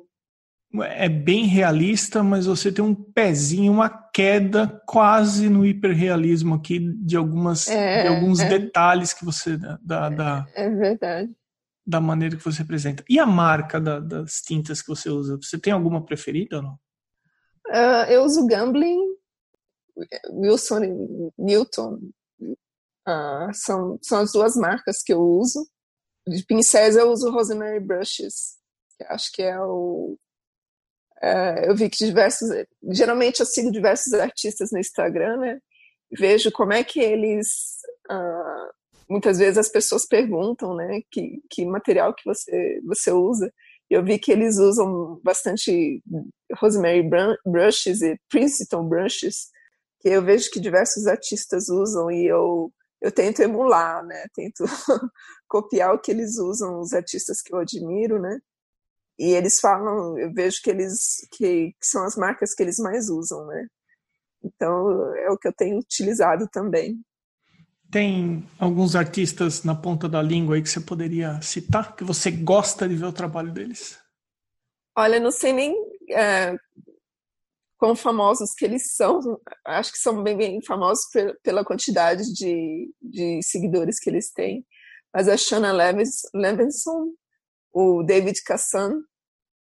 é 0.83 1.09
bem 1.09 1.47
realista, 1.47 2.23
mas 2.23 2.47
você 2.47 2.71
tem 2.71 2.85
um 2.85 2.95
pezinho, 2.95 3.73
uma 3.73 3.89
queda 3.89 4.81
quase 4.87 5.49
no 5.49 5.67
hiperrealismo 5.67 6.55
aqui 6.55 6.79
de 6.79 7.17
algumas 7.17 7.69
é, 7.69 8.03
de 8.03 8.09
alguns 8.09 8.41
é. 8.41 8.49
detalhes 8.49 9.13
que 9.13 9.25
você 9.25 9.57
da, 9.57 10.09
da 10.09 10.47
é 10.55 10.69
verdade 10.71 11.35
da 11.87 12.01
maneira 12.01 12.37
que 12.37 12.45
você 12.45 12.63
apresenta. 12.63 13.05
E 13.09 13.19
a 13.19 13.27
marca 13.27 13.81
da, 13.81 13.99
das 13.99 14.41
tintas 14.41 14.81
que 14.81 14.89
você 14.89 15.11
usa? 15.11 15.37
Você 15.43 15.59
tem 15.59 15.73
alguma 15.73 16.05
preferida 16.05 16.59
ou 16.59 16.63
não? 16.63 16.79
Uh, 17.67 18.07
eu 18.09 18.23
uso 18.23 18.47
Gambling 18.47 19.17
Wilson 20.31 20.85
e 20.85 21.33
Newton. 21.39 21.99
Ah, 23.07 23.51
são, 23.53 23.99
são 24.03 24.21
as 24.21 24.33
duas 24.33 24.55
marcas 24.57 25.03
que 25.03 25.13
eu 25.13 25.21
uso. 25.21 25.67
De 26.27 26.45
pincéis 26.45 26.97
eu 26.97 27.11
uso 27.11 27.31
Rosemary 27.31 27.81
Brushes, 27.81 28.59
que 28.97 29.05
acho 29.05 29.33
que 29.33 29.43
é 29.43 29.59
o. 29.61 30.17
É, 31.23 31.69
eu 31.69 31.77
vi 31.77 31.91
que 31.91 32.05
diversos. 32.05 32.49
Geralmente 32.91 33.41
eu 33.41 33.47
sigo 33.47 33.71
diversos 33.71 34.13
artistas 34.15 34.71
no 34.73 34.79
Instagram, 34.79 35.37
né? 35.39 35.59
Vejo 36.19 36.51
como 36.53 36.73
é 36.73 36.83
que 36.85 37.01
eles. 37.01 37.79
Ah, 38.09 38.71
muitas 39.09 39.39
vezes 39.39 39.59
as 39.59 39.69
pessoas 39.69 40.07
perguntam, 40.07 40.75
né? 40.75 41.01
Que, 41.11 41.41
que 41.51 41.65
material 41.67 42.15
que 42.15 42.25
você, 42.25 42.81
você 42.85 43.13
usa. 43.13 43.53
Eu 43.89 44.05
vi 44.05 44.19
que 44.19 44.31
eles 44.33 44.57
usam 44.59 45.21
bastante 45.23 46.03
Rosemary 46.57 47.03
Brushes 47.45 48.03
e 48.03 48.19
Princeton 48.29 48.89
Brushes 48.89 49.49
que 50.01 50.09
eu 50.09 50.23
vejo 50.23 50.51
que 50.51 50.61
diversos 50.61 51.07
artistas 51.07 51.69
usam 51.69 52.11
e 52.11 52.27
eu 52.27 52.73
eu 53.03 53.11
tento 53.11 53.41
emular, 53.41 54.05
né? 54.05 54.27
Tento 54.35 54.63
copiar 55.49 55.95
o 55.95 55.99
que 55.99 56.11
eles 56.11 56.37
usam, 56.37 56.81
os 56.81 56.93
artistas 56.93 57.41
que 57.41 57.55
eu 57.55 57.59
admiro, 57.59 58.21
né? 58.21 58.39
E 59.21 59.35
eles 59.35 59.61
falam, 59.61 60.19
eu 60.19 60.33
vejo 60.33 60.63
que 60.63 60.71
eles 60.71 61.29
que, 61.31 61.73
que 61.79 61.87
são 61.87 62.05
as 62.05 62.17
marcas 62.17 62.55
que 62.55 62.63
eles 62.63 62.79
mais 62.79 63.11
usam, 63.11 63.47
né? 63.47 63.67
Então 64.43 65.15
é 65.15 65.31
o 65.31 65.37
que 65.37 65.47
eu 65.47 65.53
tenho 65.53 65.79
utilizado 65.79 66.49
também. 66.49 66.99
Tem 67.91 68.49
alguns 68.59 68.97
artistas 68.97 69.63
na 69.63 69.75
ponta 69.75 70.09
da 70.09 70.23
língua 70.23 70.55
aí 70.55 70.63
que 70.63 70.71
você 70.71 70.81
poderia 70.81 71.39
citar, 71.43 71.95
que 71.95 72.03
você 72.03 72.31
gosta 72.31 72.89
de 72.89 72.97
ver 72.97 73.05
o 73.05 73.13
trabalho 73.13 73.53
deles? 73.53 73.99
Olha, 74.97 75.21
não 75.21 75.31
sei 75.31 75.53
nem 75.53 75.77
é, 76.13 76.57
quão 77.77 77.95
famosos 77.95 78.55
que 78.55 78.65
eles 78.65 78.95
são. 78.95 79.21
Acho 79.67 79.93
que 79.93 79.99
são 79.99 80.23
bem, 80.23 80.35
bem 80.35 80.63
famosos 80.63 81.05
pela 81.43 81.63
quantidade 81.63 82.33
de, 82.33 82.91
de 83.03 83.43
seguidores 83.43 84.01
que 84.01 84.09
eles 84.09 84.33
têm. 84.33 84.65
Mas 85.13 85.29
a 85.29 85.37
Shanna 85.37 85.73
Levinson, 85.73 87.13
o 87.73 88.03
David 88.03 88.43
Cassan, 88.43 89.01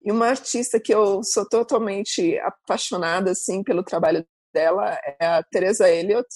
e 0.02 0.12
uma 0.12 0.28
artista 0.28 0.78
que 0.78 0.94
eu 0.94 1.22
sou 1.24 1.48
totalmente 1.48 2.38
apaixonada 2.38 3.32
assim 3.32 3.62
pelo 3.62 3.82
trabalho 3.82 4.24
dela 4.54 4.98
é 5.20 5.26
a 5.26 5.42
Teresa 5.42 5.90
Elliott, 5.90 6.28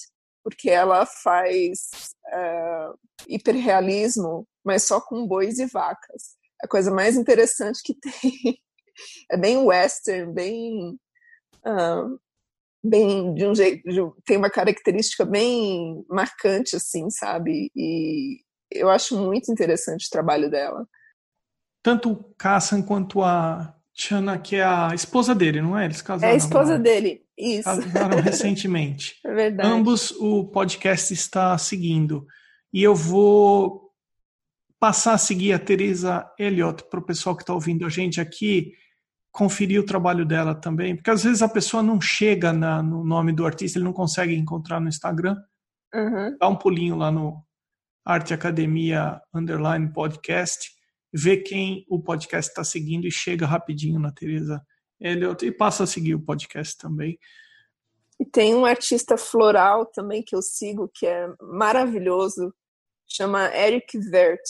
porque 0.43 0.69
ela 0.69 1.05
faz 1.05 1.89
uh, 2.27 2.99
hiperrealismo, 3.27 4.47
mas 4.63 4.83
só 4.83 4.99
com 4.99 5.25
bois 5.25 5.59
e 5.59 5.65
vacas. 5.65 6.35
A 6.61 6.67
coisa 6.67 6.91
mais 6.91 7.15
interessante 7.15 7.81
que 7.83 7.95
tem. 8.01 8.59
É 9.31 9.37
bem 9.37 9.57
western, 9.57 10.33
bem 10.33 10.99
uh, 11.65 12.19
bem 12.83 13.33
de 13.33 13.45
um 13.45 13.53
jeito, 13.53 13.87
de, 13.89 14.01
tem 14.25 14.37
uma 14.37 14.49
característica 14.49 15.23
bem 15.23 16.03
marcante, 16.09 16.75
assim, 16.75 17.09
sabe? 17.09 17.71
E 17.75 18.39
eu 18.71 18.89
acho 18.89 19.17
muito 19.17 19.51
interessante 19.51 20.07
o 20.07 20.09
trabalho 20.09 20.49
dela. 20.49 20.85
Tanto 21.83 22.11
o 22.11 22.23
Kassan 22.37 22.81
quanto 22.81 23.23
a 23.23 23.75
Chana, 23.93 24.37
que 24.37 24.55
é 24.55 24.63
a 24.63 24.91
esposa 24.93 25.35
dele, 25.35 25.61
não 25.61 25.77
é? 25.77 25.85
Eles 25.85 26.01
casaram. 26.01 26.31
É 26.31 26.33
a 26.33 26.37
esposa 26.37 26.75
agora. 26.75 26.79
dele, 26.79 27.21
isso. 27.37 27.63
Casaram 27.63 28.19
recentemente. 28.21 29.15
É 29.25 29.33
verdade. 29.33 29.69
Ambos 29.69 30.11
o 30.11 30.45
podcast 30.45 31.13
está 31.13 31.57
seguindo. 31.57 32.25
E 32.73 32.81
eu 32.81 32.95
vou 32.95 33.91
passar 34.79 35.13
a 35.13 35.17
seguir 35.17 35.53
a 35.53 35.59
Teresa 35.59 36.25
Elliott 36.39 36.83
para 36.89 36.99
o 36.99 37.05
pessoal 37.05 37.35
que 37.35 37.43
está 37.43 37.53
ouvindo 37.53 37.85
a 37.85 37.89
gente 37.89 38.19
aqui 38.19 38.73
conferir 39.31 39.79
o 39.79 39.85
trabalho 39.85 40.25
dela 40.25 40.53
também, 40.53 40.95
porque 40.95 41.09
às 41.09 41.23
vezes 41.23 41.41
a 41.41 41.47
pessoa 41.47 41.81
não 41.81 42.01
chega 42.01 42.51
na, 42.51 42.83
no 42.83 43.03
nome 43.03 43.31
do 43.31 43.45
artista, 43.45 43.77
ele 43.77 43.85
não 43.85 43.93
consegue 43.93 44.35
encontrar 44.35 44.79
no 44.79 44.89
Instagram. 44.89 45.37
Uhum. 45.93 46.37
Dá 46.37 46.47
um 46.47 46.55
pulinho 46.55 46.97
lá 46.97 47.11
no 47.11 47.41
Arte 48.05 48.33
Academia 48.33 49.21
Underline 49.33 49.91
Podcast, 49.93 50.71
vê 51.13 51.37
quem 51.37 51.85
o 51.89 52.01
podcast 52.01 52.49
está 52.49 52.63
seguindo 52.63 53.05
e 53.05 53.11
chega 53.11 53.45
rapidinho 53.45 53.99
na 53.99 54.11
Teresa 54.11 54.61
Elliot 54.99 55.45
e 55.45 55.51
passa 55.51 55.83
a 55.83 55.87
seguir 55.87 56.15
o 56.15 56.21
podcast 56.21 56.77
também. 56.77 57.19
E 58.19 58.25
tem 58.25 58.53
um 58.53 58.65
artista 58.65 59.17
floral 59.17 59.85
também 59.87 60.23
que 60.23 60.35
eu 60.35 60.41
sigo, 60.41 60.91
que 60.93 61.07
é 61.07 61.27
maravilhoso, 61.41 62.53
chama 63.07 63.53
Eric 63.55 63.97
Vert, 63.97 64.43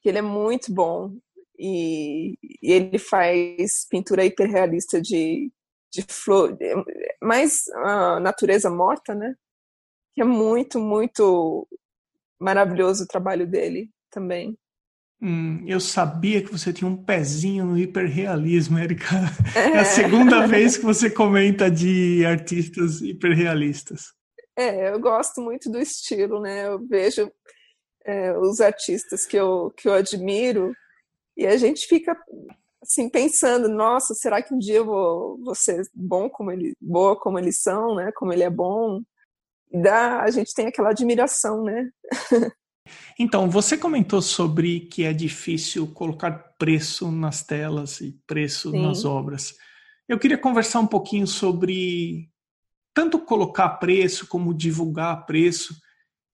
que 0.00 0.08
ele 0.08 0.18
é 0.18 0.22
muito 0.22 0.72
bom 0.72 1.16
e, 1.58 2.38
e 2.62 2.72
ele 2.72 2.98
faz 2.98 3.86
pintura 3.88 4.24
hiperrealista 4.24 5.00
de, 5.00 5.52
de 5.92 6.02
flor, 6.08 6.56
mais 7.20 7.68
a 7.68 8.20
natureza 8.20 8.70
morta, 8.70 9.14
né? 9.14 9.34
Que 10.14 10.22
é 10.22 10.24
muito, 10.24 10.78
muito 10.78 11.68
maravilhoso 12.40 13.04
o 13.04 13.08
trabalho 13.08 13.46
dele 13.46 13.90
também. 14.10 14.56
Hum, 15.24 15.62
eu 15.68 15.78
sabia 15.78 16.42
que 16.42 16.50
você 16.50 16.72
tinha 16.72 16.90
um 16.90 16.96
pezinho 16.96 17.64
no 17.64 17.78
hiperrealismo, 17.78 18.76
Erika. 18.76 19.06
É, 19.54 19.78
a 19.78 19.84
segunda 19.86 20.48
vez 20.48 20.76
que 20.76 20.84
você 20.84 21.08
comenta 21.08 21.70
de 21.70 22.26
artistas 22.26 23.00
hiperrealistas. 23.00 24.06
É, 24.56 24.90
eu 24.92 24.98
gosto 24.98 25.40
muito 25.40 25.70
do 25.70 25.78
estilo, 25.78 26.40
né? 26.40 26.66
Eu 26.66 26.84
vejo 26.88 27.30
é, 28.04 28.36
os 28.36 28.60
artistas 28.60 29.24
que 29.24 29.36
eu, 29.36 29.72
que 29.76 29.86
eu 29.86 29.92
admiro 29.92 30.74
e 31.36 31.46
a 31.46 31.56
gente 31.56 31.86
fica 31.86 32.16
assim 32.82 33.08
pensando, 33.08 33.68
nossa, 33.68 34.14
será 34.14 34.42
que 34.42 34.52
um 34.52 34.58
dia 34.58 34.78
eu 34.78 34.86
vou, 34.86 35.38
vou 35.38 35.54
ser 35.54 35.82
bom 35.94 36.28
como 36.28 36.50
ele, 36.50 36.74
boa 36.80 37.14
como 37.14 37.38
eles 37.38 37.62
são, 37.62 37.94
né? 37.94 38.10
Como 38.16 38.32
ele 38.32 38.42
é 38.42 38.50
bom. 38.50 39.00
E 39.70 39.80
dá, 39.80 40.20
a 40.20 40.30
gente 40.32 40.52
tem 40.52 40.66
aquela 40.66 40.90
admiração, 40.90 41.62
né? 41.62 41.88
Então, 43.18 43.48
você 43.48 43.76
comentou 43.76 44.22
sobre 44.22 44.80
que 44.80 45.04
é 45.04 45.12
difícil 45.12 45.86
colocar 45.88 46.32
preço 46.58 47.10
nas 47.10 47.42
telas 47.42 48.00
e 48.00 48.12
preço 48.26 48.70
Sim. 48.70 48.82
nas 48.82 49.04
obras. 49.04 49.54
Eu 50.08 50.18
queria 50.18 50.38
conversar 50.38 50.80
um 50.80 50.86
pouquinho 50.86 51.26
sobre 51.26 52.28
tanto 52.94 53.18
colocar 53.18 53.68
preço 53.70 54.26
como 54.26 54.54
divulgar 54.54 55.24
preço, 55.24 55.74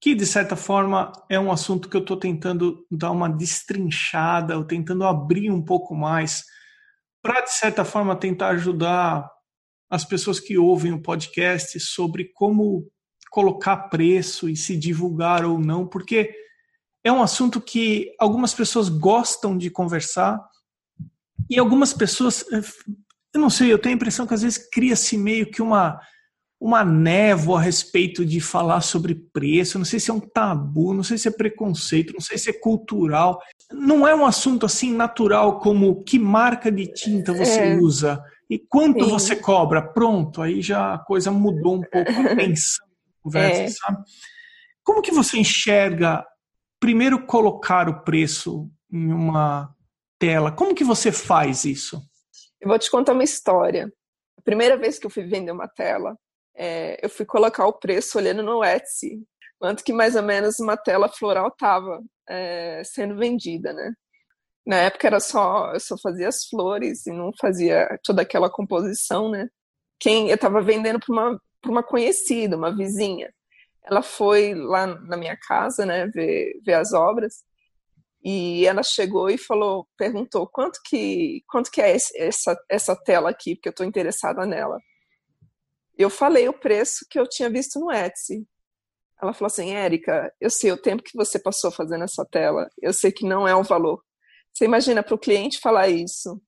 que 0.01 0.15
de 0.15 0.27
certa 0.27 0.57
forma 0.57 1.13
é 1.29 1.39
um 1.39 1.51
assunto 1.51 1.89
que 1.89 1.97
eu 1.97 2.01
estou 2.01 2.17
tentando 2.17 2.85
dar 2.91 3.11
uma 3.11 3.29
destrinchada, 3.29 4.57
ou 4.57 4.65
tentando 4.65 5.05
abrir 5.05 5.51
um 5.51 5.63
pouco 5.63 5.95
mais, 5.95 6.45
para 7.23 7.41
de 7.43 7.53
certa 7.53 7.85
forma 7.85 8.17
tentar 8.17 8.49
ajudar 8.51 9.29
as 9.91 10.05
pessoas 10.05 10.39
que 10.39 10.59
ouvem 10.59 10.93
o 10.93 11.03
podcast 11.03 11.79
sobre 11.81 12.31
como 12.35 12.91
colocar 13.31 13.89
preço 13.89 14.49
e 14.49 14.57
se 14.57 14.77
divulgar 14.77 15.45
ou 15.45 15.59
não, 15.59 15.87
porque 15.87 16.31
é 17.05 17.13
um 17.13 17.23
assunto 17.23 17.61
que 17.61 18.15
algumas 18.19 18.53
pessoas 18.55 18.89
gostam 18.89 19.57
de 19.57 19.71
conversar 19.71 20.41
e 21.49 21.59
algumas 21.59 21.93
pessoas, 21.93 22.45
eu 23.33 23.41
não 23.41 23.49
sei, 23.49 23.73
eu 23.73 23.79
tenho 23.79 23.95
a 23.95 23.97
impressão 23.97 24.27
que 24.27 24.35
às 24.35 24.43
vezes 24.43 24.59
cria-se 24.71 25.17
meio 25.17 25.51
que 25.51 25.63
uma 25.63 26.01
uma 26.61 26.85
névoa 26.85 27.61
a 27.61 27.63
respeito 27.63 28.27
de 28.27 28.41
falar 28.41 28.81
sobre 28.81 29.15
preço, 29.15 29.79
não 29.79 29.85
sei 29.85 30.01
se 30.01 30.11
é 30.11 30.15
um 30.15 30.19
tabu, 30.19 30.93
não 30.93 31.05
sei 31.05 31.17
se 31.17 31.29
é 31.29 31.31
preconceito, 31.31 32.13
não 32.13 32.21
sei 32.21 32.37
se 32.37 32.51
é 32.51 32.53
cultural. 32.53 33.41
Não 33.73 34.09
é 34.09 34.15
um 34.15 34.27
assunto 34.27 34.67
assim 34.67 34.93
natural 34.93 35.61
como 35.61 36.03
que 36.03 36.19
marca 36.19 36.71
de 36.71 36.93
tinta 36.93 37.33
você 37.33 37.61
é. 37.61 37.77
usa 37.77 38.21
e 38.51 38.59
quanto 38.59 39.05
Sim. 39.05 39.11
você 39.11 39.37
cobra. 39.37 39.81
Pronto, 39.81 40.43
aí 40.43 40.61
já 40.61 40.95
a 40.95 40.99
coisa 40.99 41.31
mudou 41.31 41.77
um 41.77 41.83
pouco 41.83 42.11
a 42.11 42.35
tensão 42.35 42.88
conversa, 43.29 43.63
é. 43.63 43.69
sabe? 43.69 44.05
Como 44.85 45.03
que 45.03 45.11
você 45.11 45.39
enxerga 45.39 46.25
primeiro 46.81 47.27
colocar 47.27 47.89
o 47.89 48.03
preço 48.03 48.71
em 48.91 49.13
uma 49.13 49.75
tela? 50.19 50.51
Como 50.51 50.75
que 50.75 50.85
você 50.85 51.13
faz 51.13 51.65
isso? 51.65 52.03
Eu 52.61 52.69
vou 52.69 52.79
te 52.79 52.91
contar 52.91 53.13
uma 53.13 53.25
história. 53.25 53.93
A 54.39 54.43
primeira 54.43 54.77
vez 54.77 54.99
que 54.99 55.07
eu 55.07 55.11
fui 55.11 55.25
vender 55.25 55.53
uma 55.53 55.69
tela, 55.69 56.17
é, 56.57 56.99
eu 57.05 57.09
fui 57.09 57.25
colocar 57.25 57.67
o 57.67 57.73
preço 57.73 58.19
olhando 58.19 58.43
no 58.43 58.65
Etsy, 58.65 59.23
quanto 59.59 59.85
que 59.85 59.93
mais 59.93 60.17
ou 60.17 60.23
menos 60.23 60.59
uma 60.59 60.77
tela 60.77 61.09
floral 61.09 61.49
estava 61.49 62.03
é, 62.29 62.83
sendo 62.85 63.17
vendida, 63.17 63.73
né? 63.73 63.93
Na 64.67 64.77
época 64.77 65.07
era 65.07 65.21
só, 65.21 65.73
eu 65.73 65.81
só 65.81 65.97
fazia 65.97 66.29
as 66.29 66.45
flores 66.45 67.07
e 67.07 67.11
não 67.11 67.31
fazia 67.41 67.89
toda 68.05 68.23
aquela 68.23 68.51
composição, 68.51 69.31
né? 69.31 69.49
Quem 70.01 70.29
eu 70.29 70.35
estava 70.35 70.61
vendendo 70.61 71.01
para 71.01 71.13
uma, 71.13 71.41
uma 71.67 71.83
conhecida, 71.83 72.57
uma 72.57 72.75
vizinha. 72.75 73.33
Ela 73.85 74.03
foi 74.03 74.55
lá 74.55 74.87
na 74.87 75.17
minha 75.17 75.37
casa, 75.37 75.87
né, 75.87 76.07
ver, 76.09 76.61
ver 76.65 76.75
as 76.75 76.93
obras. 76.93 77.45
E 78.23 78.67
ela 78.67 78.83
chegou 78.83 79.31
e 79.31 79.39
falou, 79.39 79.89
perguntou 79.97 80.47
quanto 80.49 80.81
que 80.85 81.43
quanto 81.49 81.71
que 81.71 81.81
é 81.81 81.97
essa 82.17 82.59
essa 82.69 82.97
tela 82.97 83.31
aqui, 83.31 83.55
porque 83.55 83.69
eu 83.69 83.71
estou 83.71 83.87
interessada 83.87 84.45
nela. 84.47 84.79
Eu 85.97 86.11
falei 86.11 86.49
o 86.49 86.53
preço 86.53 87.07
que 87.11 87.19
eu 87.19 87.29
tinha 87.29 87.51
visto 87.51 87.81
no 87.81 87.91
Etsy. 87.93 88.47
Ela 89.21 89.33
falou 89.33 89.49
assim, 89.49 89.71
Érica, 89.71 90.33
eu 90.41 90.51
sei 90.51 90.71
o 90.73 90.81
tempo 90.81 91.03
que 91.03 91.17
você 91.17 91.39
passou 91.39 91.71
fazendo 91.73 92.05
essa 92.05 92.25
tela, 92.25 92.69
eu 92.81 92.93
sei 92.93 93.11
que 93.11 93.27
não 93.27 93.49
é 93.49 93.55
o 93.55 93.65
valor. 93.65 94.03
Você 94.53 94.65
imagina 94.65 95.03
para 95.03 95.15
o 95.15 95.19
cliente 95.19 95.61
falar 95.61 95.89
isso? 95.89 96.41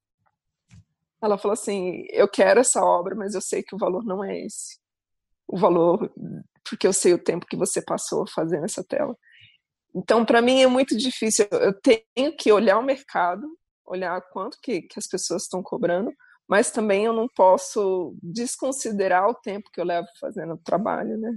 Ela 1.22 1.36
falou 1.36 1.52
assim, 1.52 2.04
eu 2.10 2.28
quero 2.28 2.60
essa 2.60 2.82
obra, 2.82 3.14
mas 3.14 3.34
eu 3.34 3.40
sei 3.40 3.62
que 3.62 3.74
o 3.74 3.78
valor 3.78 4.04
não 4.04 4.24
é 4.24 4.40
esse. 4.40 4.79
O 5.50 5.58
valor, 5.58 6.12
porque 6.68 6.86
eu 6.86 6.92
sei 6.92 7.12
o 7.12 7.22
tempo 7.22 7.46
que 7.46 7.56
você 7.56 7.82
passou 7.82 8.24
fazendo 8.26 8.64
essa 8.64 8.84
tela. 8.84 9.16
Então, 9.94 10.24
para 10.24 10.40
mim 10.40 10.62
é 10.62 10.66
muito 10.66 10.96
difícil. 10.96 11.46
Eu 11.50 11.74
tenho 11.74 12.36
que 12.36 12.52
olhar 12.52 12.78
o 12.78 12.84
mercado, 12.84 13.46
olhar 13.84 14.20
quanto 14.30 14.58
que, 14.62 14.82
que 14.82 14.98
as 14.98 15.06
pessoas 15.06 15.42
estão 15.42 15.62
cobrando, 15.62 16.12
mas 16.48 16.70
também 16.70 17.04
eu 17.04 17.12
não 17.12 17.26
posso 17.28 18.16
desconsiderar 18.22 19.28
o 19.28 19.34
tempo 19.34 19.70
que 19.72 19.80
eu 19.80 19.84
levo 19.84 20.06
fazendo 20.20 20.54
o 20.54 20.58
trabalho, 20.58 21.18
né? 21.18 21.36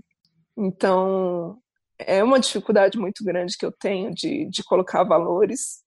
Então, 0.55 1.59
é 1.97 2.23
uma 2.23 2.39
dificuldade 2.39 2.97
muito 2.97 3.23
grande 3.23 3.57
que 3.57 3.65
eu 3.65 3.71
tenho 3.71 4.13
de, 4.13 4.47
de 4.49 4.63
colocar 4.63 5.03
valores, 5.03 5.83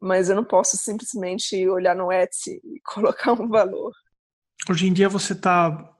mas 0.00 0.28
eu 0.28 0.36
não 0.36 0.44
posso 0.44 0.76
simplesmente 0.76 1.66
olhar 1.68 1.96
no 1.96 2.12
Etsy 2.12 2.60
e 2.62 2.80
colocar 2.84 3.32
um 3.32 3.48
valor. 3.48 3.92
Hoje 4.68 4.86
em 4.86 4.92
dia 4.92 5.08
você 5.08 5.32
está 5.32 5.93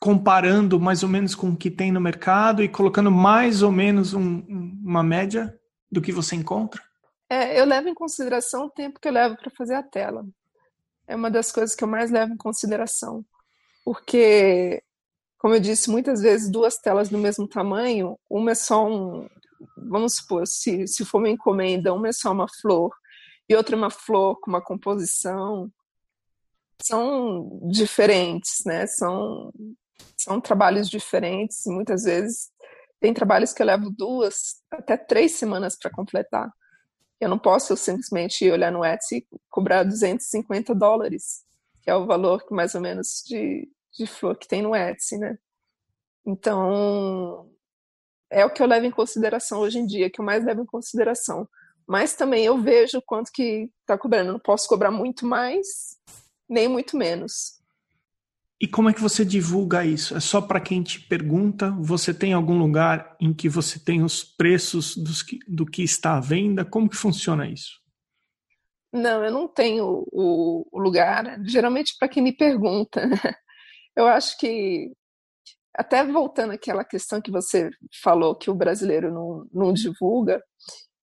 comparando 0.00 0.80
mais 0.80 1.02
ou 1.02 1.08
menos 1.08 1.34
com 1.34 1.50
o 1.50 1.56
que 1.56 1.70
tem 1.70 1.92
no 1.92 2.00
mercado 2.00 2.62
e 2.62 2.68
colocando 2.68 3.10
mais 3.10 3.62
ou 3.62 3.70
menos 3.70 4.14
um, 4.14 4.42
uma 4.82 5.02
média 5.02 5.54
do 5.92 6.00
que 6.00 6.10
você 6.10 6.34
encontra? 6.34 6.82
É, 7.28 7.60
eu 7.60 7.64
levo 7.64 7.88
em 7.88 7.94
consideração 7.94 8.64
o 8.64 8.70
tempo 8.70 8.98
que 8.98 9.06
eu 9.06 9.12
levo 9.12 9.36
para 9.36 9.50
fazer 9.50 9.74
a 9.74 9.82
tela 9.82 10.24
é 11.10 11.16
uma 11.16 11.28
das 11.28 11.50
coisas 11.50 11.74
que 11.74 11.82
eu 11.82 11.88
mais 11.88 12.08
levo 12.08 12.34
em 12.34 12.36
consideração. 12.36 13.24
Porque, 13.84 14.80
como 15.38 15.54
eu 15.54 15.60
disse, 15.60 15.90
muitas 15.90 16.22
vezes 16.22 16.48
duas 16.48 16.78
telas 16.78 17.08
do 17.08 17.18
mesmo 17.18 17.48
tamanho, 17.48 18.16
uma 18.30 18.52
é 18.52 18.54
só 18.54 18.86
um. 18.86 19.28
Vamos 19.76 20.16
supor, 20.16 20.46
se, 20.46 20.86
se 20.86 21.04
for 21.04 21.18
uma 21.18 21.28
encomenda, 21.28 21.92
uma 21.92 22.08
é 22.08 22.12
só 22.12 22.30
uma 22.30 22.46
flor 22.48 22.94
e 23.48 23.56
outra 23.56 23.74
é 23.74 23.78
uma 23.78 23.90
flor 23.90 24.38
com 24.40 24.50
uma 24.50 24.62
composição. 24.62 25.68
São 26.80 27.60
diferentes, 27.68 28.62
né? 28.64 28.86
São, 28.86 29.52
são 30.16 30.40
trabalhos 30.40 30.88
diferentes. 30.88 31.62
Muitas 31.66 32.04
vezes 32.04 32.50
tem 33.00 33.14
trabalhos 33.14 33.52
que 33.52 33.62
eu 33.62 33.66
levo 33.66 33.90
duas, 33.90 34.62
até 34.70 34.96
três 34.96 35.32
semanas 35.32 35.76
para 35.78 35.90
completar. 35.90 36.50
Eu 37.20 37.28
não 37.28 37.38
posso 37.38 37.76
simplesmente 37.76 38.50
olhar 38.50 38.72
no 38.72 38.84
Etsy 38.84 39.18
e 39.18 39.26
cobrar 39.48 39.84
250 39.84 40.74
dólares, 40.74 41.42
que 41.82 41.90
é 41.90 41.94
o 41.94 42.06
valor 42.06 42.44
mais 42.50 42.74
ou 42.74 42.80
menos 42.80 43.22
de, 43.26 43.68
de 43.96 44.06
flor 44.06 44.36
que 44.36 44.48
tem 44.48 44.62
no 44.62 44.74
Etsy, 44.74 45.18
né? 45.18 45.38
Então, 46.26 47.50
é 48.30 48.44
o 48.44 48.50
que 48.50 48.62
eu 48.62 48.66
levo 48.66 48.86
em 48.86 48.90
consideração 48.90 49.60
hoje 49.60 49.78
em 49.78 49.86
dia, 49.86 50.10
que 50.10 50.20
eu 50.20 50.24
mais 50.24 50.44
levo 50.44 50.62
em 50.62 50.66
consideração. 50.66 51.48
Mas 51.86 52.14
também 52.14 52.44
eu 52.44 52.60
vejo 52.60 53.02
quanto 53.04 53.32
que 53.32 53.68
está 53.80 53.98
cobrando. 53.98 54.32
Não 54.32 54.38
posso 54.38 54.68
cobrar 54.68 54.90
muito 54.90 55.26
mais, 55.26 55.98
nem 56.48 56.68
muito 56.68 56.96
menos. 56.96 57.59
E 58.60 58.68
como 58.68 58.90
é 58.90 58.92
que 58.92 59.00
você 59.00 59.24
divulga 59.24 59.86
isso? 59.86 60.14
É 60.14 60.20
só 60.20 60.40
para 60.40 60.60
quem 60.60 60.82
te 60.82 61.00
pergunta? 61.00 61.70
Você 61.80 62.12
tem 62.12 62.34
algum 62.34 62.58
lugar 62.58 63.16
em 63.18 63.32
que 63.32 63.48
você 63.48 63.78
tem 63.78 64.02
os 64.02 64.22
preços 64.22 64.94
dos 64.96 65.22
que, 65.22 65.38
do 65.48 65.64
que 65.64 65.82
está 65.82 66.18
à 66.18 66.20
venda? 66.20 66.64
Como 66.64 66.88
que 66.88 66.96
funciona 66.96 67.48
isso? 67.48 67.80
Não, 68.92 69.24
eu 69.24 69.32
não 69.32 69.48
tenho 69.48 70.04
o, 70.12 70.66
o 70.70 70.78
lugar. 70.78 71.42
Geralmente 71.46 71.94
para 71.98 72.08
quem 72.08 72.22
me 72.22 72.36
pergunta. 72.36 73.00
Eu 73.96 74.06
acho 74.06 74.38
que 74.38 74.92
até 75.74 76.04
voltando 76.04 76.52
àquela 76.52 76.84
questão 76.84 77.20
que 77.20 77.30
você 77.30 77.70
falou 78.02 78.36
que 78.36 78.50
o 78.50 78.54
brasileiro 78.54 79.12
não, 79.12 79.46
não 79.52 79.72
divulga 79.72 80.42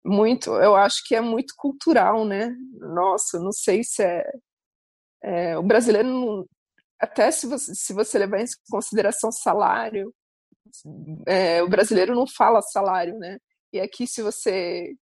muito, 0.04 0.50
eu 0.50 0.74
acho 0.74 1.02
que 1.06 1.14
é 1.14 1.20
muito 1.20 1.54
cultural, 1.56 2.24
né? 2.24 2.54
Nossa, 2.80 3.38
não 3.38 3.52
sei 3.52 3.82
se 3.84 4.02
é, 4.02 4.24
é 5.22 5.58
o 5.58 5.62
brasileiro 5.62 6.08
não, 6.08 6.46
até 7.00 7.30
se 7.30 7.46
você, 7.46 7.74
se 7.74 7.92
você 7.92 8.18
levar 8.18 8.40
em 8.40 8.46
consideração 8.70 9.30
salário, 9.30 10.12
é, 11.26 11.62
o 11.62 11.68
brasileiro 11.68 12.14
não 12.14 12.26
fala 12.26 12.60
salário, 12.62 13.16
né? 13.18 13.38
E 13.72 13.80
aqui, 13.80 14.06
se 14.06 14.22
você. 14.22 14.94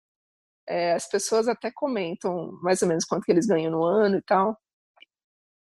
É, 0.69 0.95
as 0.95 1.09
pessoas 1.09 1.47
até 1.47 1.71
comentam 1.71 2.51
mais 2.61 2.83
ou 2.83 2.89
menos 2.89 3.05
quanto 3.05 3.25
que 3.25 3.31
eles 3.31 3.47
ganham 3.47 3.71
no 3.71 3.85
ano 3.85 4.19
e 4.19 4.23
tal. 4.23 4.59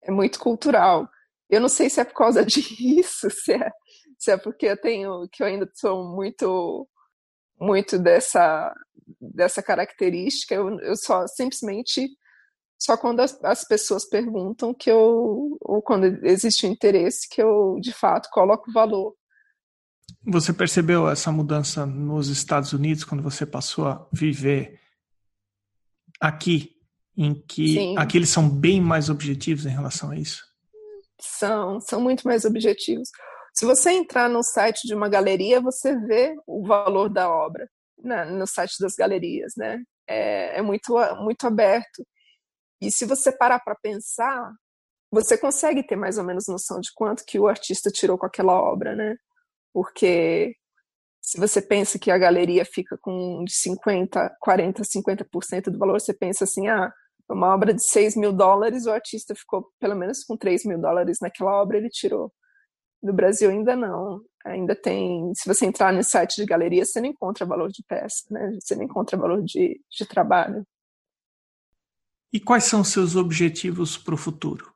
É 0.02 0.10
muito 0.10 0.38
cultural. 0.38 1.08
Eu 1.48 1.60
não 1.60 1.68
sei 1.68 1.88
se 1.88 2.00
é 2.00 2.04
por 2.04 2.14
causa 2.14 2.44
disso, 2.46 3.30
se 3.30 3.52
é, 3.52 3.70
se 4.18 4.30
é 4.32 4.36
porque 4.36 4.66
eu 4.66 4.80
tenho. 4.80 5.28
que 5.32 5.42
eu 5.42 5.46
ainda 5.46 5.70
sou 5.74 6.04
muito. 6.04 6.88
muito 7.60 7.98
dessa, 7.98 8.74
dessa 9.20 9.62
característica. 9.62 10.54
Eu, 10.54 10.78
eu 10.80 10.96
só 10.96 11.26
simplesmente 11.26 12.08
só 12.78 12.96
quando 12.96 13.20
as, 13.20 13.42
as, 13.42 13.64
pessoas 13.64 14.04
perguntam 14.04 14.74
que 14.74 14.90
eu, 14.90 15.56
ou 15.60 15.82
quando 15.82 16.04
existe 16.26 16.66
um 16.66 16.70
interesse, 16.70 17.28
que 17.28 17.42
eu 17.42 17.78
de 17.80 17.92
fato 17.92 18.28
coloco 18.30 18.72
valor. 18.72 19.14
Você 20.24 20.52
percebeu 20.52 21.08
essa 21.08 21.32
mudança 21.32 21.86
nos 21.86 22.28
Estados 22.28 22.72
Unidos 22.72 23.04
quando 23.04 23.22
você 23.22 23.46
passou 23.46 23.86
a 23.86 24.06
viver 24.12 24.80
aqui, 26.20 26.76
em 27.16 27.34
que 27.34 27.74
Sim. 27.74 27.98
aqui 27.98 28.18
eles 28.18 28.28
são 28.28 28.48
bem 28.48 28.80
mais 28.80 29.08
objetivos 29.08 29.66
em 29.66 29.70
relação 29.70 30.10
a 30.10 30.16
isso? 30.16 30.44
São, 31.20 31.80
são 31.80 32.00
muito 32.00 32.24
mais 32.26 32.44
objetivos. 32.44 33.08
Se 33.54 33.64
você 33.64 33.90
entrar 33.90 34.28
no 34.28 34.42
site 34.42 34.86
de 34.86 34.94
uma 34.94 35.08
galeria, 35.08 35.60
você 35.60 35.98
vê 35.98 36.36
o 36.46 36.66
valor 36.66 37.08
da 37.08 37.30
obra 37.30 37.66
né, 37.98 38.24
no 38.26 38.46
site 38.46 38.74
das 38.80 38.94
galerias, 38.94 39.54
né? 39.56 39.82
É, 40.06 40.58
é 40.58 40.62
muito, 40.62 40.94
muito 41.22 41.46
aberto. 41.46 42.06
E 42.80 42.90
se 42.92 43.04
você 43.06 43.32
parar 43.32 43.60
para 43.60 43.74
pensar, 43.76 44.52
você 45.10 45.38
consegue 45.38 45.82
ter 45.86 45.96
mais 45.96 46.18
ou 46.18 46.24
menos 46.24 46.46
noção 46.48 46.80
de 46.80 46.90
quanto 46.94 47.24
que 47.24 47.38
o 47.38 47.48
artista 47.48 47.90
tirou 47.90 48.18
com 48.18 48.26
aquela 48.26 48.54
obra, 48.60 48.94
né? 48.96 49.16
Porque 49.72 50.54
Se 51.20 51.38
você 51.40 51.60
pensa 51.62 51.98
que 51.98 52.10
a 52.10 52.18
galeria 52.18 52.64
fica 52.64 52.96
com 52.98 53.44
de 53.44 53.52
50, 53.54 54.36
40, 54.40 54.84
50% 54.84 55.70
do 55.70 55.78
valor, 55.78 56.00
você 56.00 56.14
pensa 56.14 56.44
assim, 56.44 56.68
ah, 56.68 56.92
uma 57.28 57.54
obra 57.54 57.74
de 57.74 57.82
6 57.84 58.16
mil 58.16 58.32
dólares, 58.32 58.86
o 58.86 58.92
artista 58.92 59.34
ficou 59.34 59.68
pelo 59.80 59.96
menos 59.96 60.24
com 60.24 60.36
3 60.36 60.64
mil 60.66 60.80
dólares 60.80 61.18
naquela 61.20 61.60
obra, 61.60 61.78
ele 61.78 61.88
tirou. 61.90 62.32
No 63.02 63.12
Brasil 63.12 63.50
ainda 63.50 63.76
não. 63.76 64.22
Ainda 64.44 64.74
tem. 64.76 65.32
Se 65.34 65.48
você 65.48 65.66
entrar 65.66 65.92
no 65.92 66.04
site 66.04 66.36
de 66.36 66.46
galeria, 66.46 66.84
você 66.84 67.00
não 67.00 67.08
encontra 67.08 67.46
valor 67.46 67.70
de 67.70 67.82
peça, 67.88 68.24
né? 68.30 68.52
Você 68.60 68.76
não 68.76 68.84
encontra 68.84 69.16
valor 69.18 69.42
de, 69.42 69.80
de 69.90 70.06
trabalho. 70.06 70.66
E 72.36 72.40
quais 72.40 72.64
são 72.64 72.84
seus 72.84 73.16
objetivos 73.16 73.96
para 73.96 74.14
o 74.14 74.18
futuro? 74.18 74.70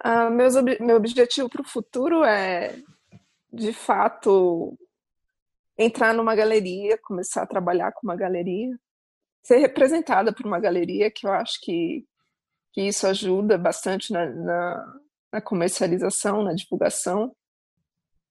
Ah, 0.00 0.28
meus, 0.28 0.56
meu 0.80 0.96
objetivo 0.96 1.48
para 1.48 1.62
o 1.62 1.68
futuro 1.68 2.24
é, 2.24 2.76
de 3.52 3.72
fato, 3.72 4.76
entrar 5.78 6.12
numa 6.12 6.34
galeria, 6.34 6.98
começar 6.98 7.44
a 7.44 7.46
trabalhar 7.46 7.92
com 7.92 8.00
uma 8.02 8.16
galeria, 8.16 8.76
ser 9.44 9.58
representada 9.58 10.32
por 10.32 10.44
uma 10.44 10.58
galeria, 10.58 11.08
que 11.08 11.24
eu 11.24 11.30
acho 11.30 11.60
que, 11.60 12.04
que 12.72 12.82
isso 12.82 13.06
ajuda 13.06 13.56
bastante 13.56 14.12
na, 14.12 14.26
na, 14.26 14.94
na 15.34 15.40
comercialização, 15.40 16.42
na 16.42 16.52
divulgação, 16.52 17.32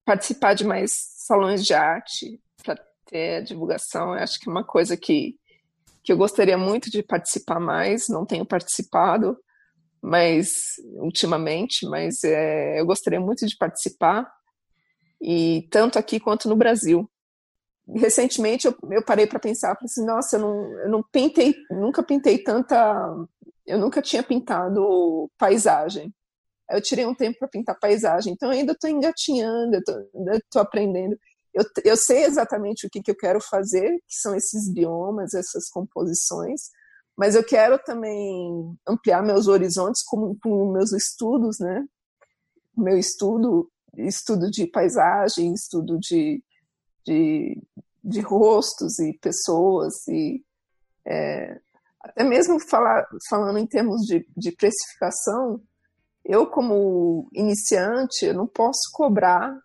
participar 0.04 0.56
de 0.56 0.66
mais 0.66 0.92
salões 0.92 1.66
de 1.66 1.74
arte 1.74 2.38
para 2.62 2.76
ter 3.06 3.38
a 3.38 3.42
divulgação, 3.42 4.14
eu 4.14 4.22
acho 4.22 4.42
que 4.42 4.50
é 4.50 4.52
uma 4.52 4.66
coisa 4.66 4.98
que, 4.98 5.40
que 6.06 6.14
eu 6.14 6.18
gostaria 6.18 6.58
muito 6.58 6.90
de 6.90 7.04
participar 7.04 7.60
mais, 7.60 8.08
não 8.08 8.26
tenho 8.26 8.46
participado, 8.46 9.36
mas 10.02 10.76
ultimamente, 11.00 11.86
mas 11.88 12.24
é, 12.24 12.80
eu 12.80 12.86
gostaria 12.86 13.20
muito 13.20 13.46
de 13.46 13.58
participar 13.58 14.32
e 15.22 15.68
tanto 15.72 15.98
aqui 15.98 16.20
quanto 16.20 16.48
no 16.48 16.56
Brasil 16.56 17.10
recentemente 17.94 18.66
eu, 18.66 18.76
eu 18.92 19.04
parei 19.04 19.28
para 19.28 19.40
pensar, 19.40 19.76
falei 19.76 19.86
assim, 19.86 20.06
nossa, 20.06 20.38
eu 20.38 20.42
não, 20.42 20.80
eu 20.80 20.90
não 20.90 21.04
pintei, 21.12 21.56
nunca 21.70 22.02
pintei 22.02 22.40
tanta, 22.40 23.06
eu 23.66 23.78
nunca 23.78 24.02
tinha 24.02 24.24
pintado 24.24 25.30
paisagem. 25.38 26.14
Eu 26.70 26.82
tirei 26.82 27.06
um 27.06 27.14
tempo 27.14 27.38
para 27.38 27.48
pintar 27.48 27.80
paisagem, 27.80 28.34
então 28.34 28.50
ainda 28.50 28.72
estou 28.72 28.90
engatinhando, 28.90 29.78
estou 29.78 30.62
aprendendo. 30.62 31.16
Eu, 31.56 31.64
eu 31.84 31.98
sei 31.98 32.26
exatamente 32.26 32.86
o 32.86 32.90
que, 32.90 33.02
que 33.02 33.12
eu 33.12 33.16
quero 33.16 33.40
fazer, 33.42 33.90
que 34.08 34.16
são 34.16 34.36
esses 34.36 34.72
biomas, 34.72 35.34
essas 35.34 35.70
composições, 35.70 36.62
mas 37.18 37.34
eu 37.34 37.44
quero 37.44 37.80
também 37.80 38.78
ampliar 38.88 39.24
meus 39.24 39.48
horizontes 39.48 40.04
com, 40.04 40.38
com 40.44 40.72
meus 40.74 40.92
estudos, 40.92 41.58
né? 41.60 41.84
Meu 42.78 42.98
estudo, 42.98 43.72
estudo 43.98 44.52
de 44.52 44.68
paisagem, 44.68 45.54
estudo 45.54 45.98
de 45.98 46.44
de, 47.06 47.62
de 48.04 48.20
rostos 48.20 49.00
e 49.00 49.14
pessoas 49.14 49.94
e 50.08 50.44
é, 51.08 51.60
até 52.02 52.24
mesmo 52.24 52.60
falar, 52.60 53.08
falando 53.30 53.60
em 53.60 53.68
termos 53.68 54.02
de, 54.02 54.28
de 54.36 54.52
precificação, 54.52 55.62
eu 56.24 56.48
como 56.48 57.30
iniciante 57.34 58.26
eu 58.26 58.34
não 58.34 58.48
posso 58.48 58.92
cobrar 58.92 59.56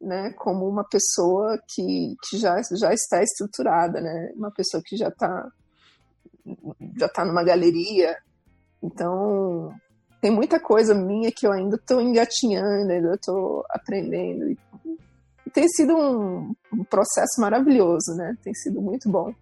né, 0.00 0.32
como 0.32 0.68
uma 0.68 0.84
pessoa 0.84 1.58
que, 1.68 2.16
que 2.28 2.38
já, 2.38 2.60
já 2.76 2.92
está 2.92 3.22
estruturada, 3.22 4.00
né, 4.00 4.32
uma 4.36 4.50
pessoa 4.50 4.82
que 4.84 4.96
já 4.96 5.08
está 5.08 5.48
já 6.96 7.06
está 7.06 7.24
numa 7.24 7.44
galeria. 7.44 8.16
Então, 8.82 9.74
tem 10.20 10.30
muita 10.30 10.58
coisa 10.58 10.94
minha 10.94 11.30
que 11.30 11.46
eu 11.46 11.52
ainda 11.52 11.76
estou 11.76 12.00
engatinhando, 12.00 12.90
ainda 12.90 13.14
estou 13.14 13.64
aprendendo. 13.70 14.50
E 14.50 15.50
tem 15.52 15.68
sido 15.68 15.96
um, 15.96 16.54
um, 16.72 16.84
processo 16.84 17.40
maravilhoso, 17.40 18.14
né? 18.16 18.36
Tem 18.42 18.54
sido 18.54 18.80
muito 18.80 19.08
bom. 19.08 19.32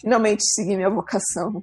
Finalmente 0.00 0.42
segui 0.54 0.76
minha 0.76 0.90
vocação. 0.90 1.62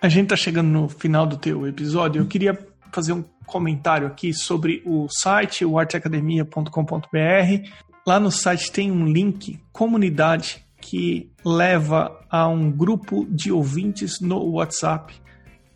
A 0.00 0.08
gente 0.08 0.24
está 0.24 0.36
chegando 0.36 0.68
no 0.68 0.88
final 0.88 1.26
do 1.26 1.36
teu 1.36 1.66
episódio. 1.66 2.22
Eu 2.22 2.26
queria 2.26 2.58
fazer 2.90 3.12
um 3.12 3.24
comentário 3.50 4.06
aqui 4.06 4.32
sobre 4.32 4.82
o 4.86 5.08
site, 5.10 5.64
o 5.64 5.78
arteacademia.com.br. 5.78 7.68
Lá 8.06 8.20
no 8.20 8.30
site 8.30 8.70
tem 8.70 8.90
um 8.90 9.04
link, 9.04 9.58
comunidade, 9.72 10.64
que 10.80 11.30
leva 11.44 12.18
a 12.30 12.48
um 12.48 12.70
grupo 12.70 13.26
de 13.28 13.52
ouvintes 13.52 14.20
no 14.20 14.38
WhatsApp. 14.52 15.14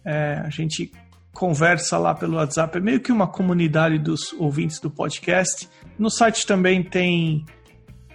É, 0.05 0.41
a 0.45 0.51
gente 0.51 0.93
conversa 1.33 1.99
lá 1.99 2.15
pelo 2.15 2.37
WhatsApp, 2.37 2.79
é 2.79 2.81
meio 2.81 3.01
que 3.01 3.11
uma 3.11 3.27
comunidade 3.27 3.99
dos 3.99 4.33
ouvintes 4.35 4.79
do 4.79 4.89
podcast. 4.89 5.69
No 5.99 6.09
site 6.09 6.47
também 6.47 6.83
tem 6.83 7.45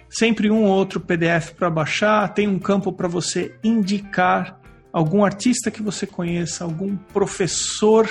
sempre 0.08 0.50
um 0.50 0.64
ou 0.64 0.70
outro 0.70 0.98
PDF 0.98 1.52
para 1.52 1.70
baixar, 1.70 2.32
tem 2.32 2.48
um 2.48 2.58
campo 2.58 2.92
para 2.92 3.06
você 3.06 3.54
indicar 3.62 4.58
algum 4.92 5.24
artista 5.24 5.70
que 5.70 5.82
você 5.82 6.06
conheça, 6.06 6.64
algum 6.64 6.96
professor 6.96 8.08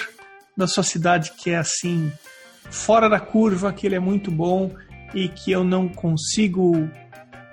da 0.60 0.68
sua 0.68 0.84
cidade 0.84 1.34
que 1.38 1.50
é 1.50 1.58
assim 1.58 2.12
fora 2.70 3.10
da 3.10 3.20
curva, 3.20 3.74
que 3.74 3.88
ele 3.88 3.96
é 3.96 4.00
muito 4.00 4.30
bom 4.30 4.72
e 5.14 5.28
que 5.28 5.52
eu 5.52 5.64
não 5.64 5.88
consigo 5.88 6.90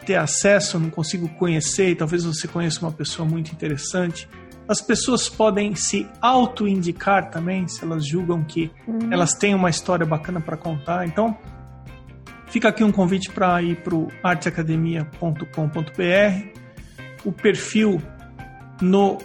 ter 0.04 0.16
acesso, 0.16 0.78
não 0.78 0.90
consigo 0.90 1.28
conhecer, 1.30 1.90
e 1.90 1.96
talvez 1.96 2.24
você 2.24 2.46
conheça 2.46 2.80
uma 2.80 2.92
pessoa 2.92 3.26
muito 3.26 3.52
interessante. 3.52 4.28
As 4.68 4.80
pessoas 4.80 5.28
podem 5.28 5.74
se 5.74 6.08
auto-indicar 6.20 7.30
também, 7.30 7.66
se 7.66 7.84
elas 7.84 8.06
julgam 8.06 8.44
que 8.44 8.70
uhum. 8.86 9.12
elas 9.12 9.32
têm 9.32 9.54
uma 9.54 9.70
história 9.70 10.04
bacana 10.04 10.40
para 10.40 10.56
contar. 10.56 11.06
Então, 11.06 11.36
fica 12.46 12.68
aqui 12.68 12.84
um 12.84 12.92
convite 12.92 13.30
para 13.30 13.60
ir 13.62 13.76
para 13.76 13.94
o 13.94 14.08
arteacademia.com.br. 14.22 16.60
O 17.24 17.32
perfil 17.32 18.00
no 18.80 19.18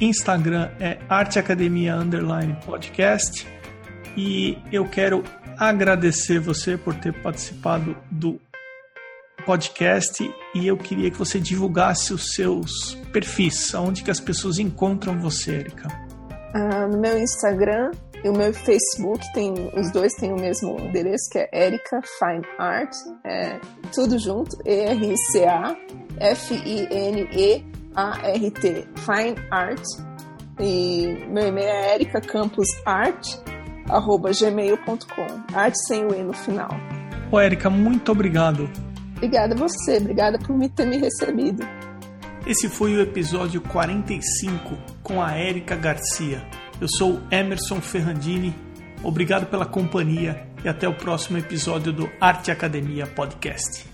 Instagram 0.00 0.70
é 0.80 0.98
arteacademia 1.08 1.96
underline 1.96 2.56
podcast. 2.64 3.46
E 4.16 4.58
eu 4.70 4.84
quero 4.84 5.24
agradecer 5.58 6.38
você 6.38 6.76
por 6.76 6.94
ter 6.94 7.12
participado 7.22 7.96
do 8.10 8.40
podcast 9.44 10.22
e 10.54 10.66
eu 10.66 10.76
queria 10.76 11.10
que 11.10 11.18
você 11.18 11.40
divulgasse 11.40 12.12
os 12.12 12.32
seus 12.34 12.94
perfis, 13.12 13.74
onde 13.74 14.02
que 14.02 14.10
as 14.10 14.20
pessoas 14.20 14.58
encontram 14.58 15.18
você, 15.20 15.56
Erika. 15.56 15.88
Ah, 16.54 16.86
no 16.86 16.98
meu 16.98 17.18
Instagram 17.18 17.90
e 18.22 18.28
o 18.28 18.32
meu 18.32 18.52
Facebook 18.52 19.24
tem, 19.32 19.52
os 19.74 19.90
dois 19.90 20.12
têm 20.14 20.32
o 20.32 20.36
mesmo 20.36 20.78
endereço, 20.78 21.28
que 21.30 21.38
é 21.38 21.48
Erika 21.52 22.00
Fine 22.18 22.46
Art, 22.58 22.94
é, 23.24 23.58
tudo 23.92 24.18
junto, 24.18 24.56
E-R-C-A, 24.64 25.76
F-I-N-E-A-R-T, 27.96 28.88
Fine 28.96 29.36
Art. 29.50 29.82
E 30.60 31.26
meu 31.28 31.48
e-mail 31.48 31.68
é 31.68 31.94
ericacampusart, 31.94 33.38
arroba 33.88 34.30
gmail.com, 34.32 35.56
arte 35.56 35.78
sem 35.86 36.04
o 36.04 36.14
E 36.14 36.22
no 36.22 36.32
final. 36.32 36.70
Ô, 37.30 37.40
Erika, 37.40 37.70
muito 37.70 38.12
obrigado 38.12 38.68
Obrigada 39.22 39.54
a 39.54 39.56
você, 39.56 39.98
obrigada 39.98 40.36
por 40.36 40.58
me 40.58 40.68
ter 40.68 40.84
me 40.84 40.98
recebido. 40.98 41.64
Esse 42.44 42.68
foi 42.68 42.96
o 42.96 43.00
episódio 43.00 43.60
45 43.60 44.76
com 45.00 45.22
a 45.22 45.36
Érica 45.36 45.76
Garcia. 45.76 46.44
Eu 46.80 46.88
sou 46.88 47.20
Emerson 47.30 47.80
Ferrandini. 47.80 48.52
Obrigado 49.00 49.46
pela 49.46 49.64
companhia 49.64 50.44
e 50.64 50.68
até 50.68 50.88
o 50.88 50.94
próximo 50.94 51.38
episódio 51.38 51.92
do 51.92 52.10
Arte 52.20 52.50
Academia 52.50 53.06
Podcast. 53.06 53.91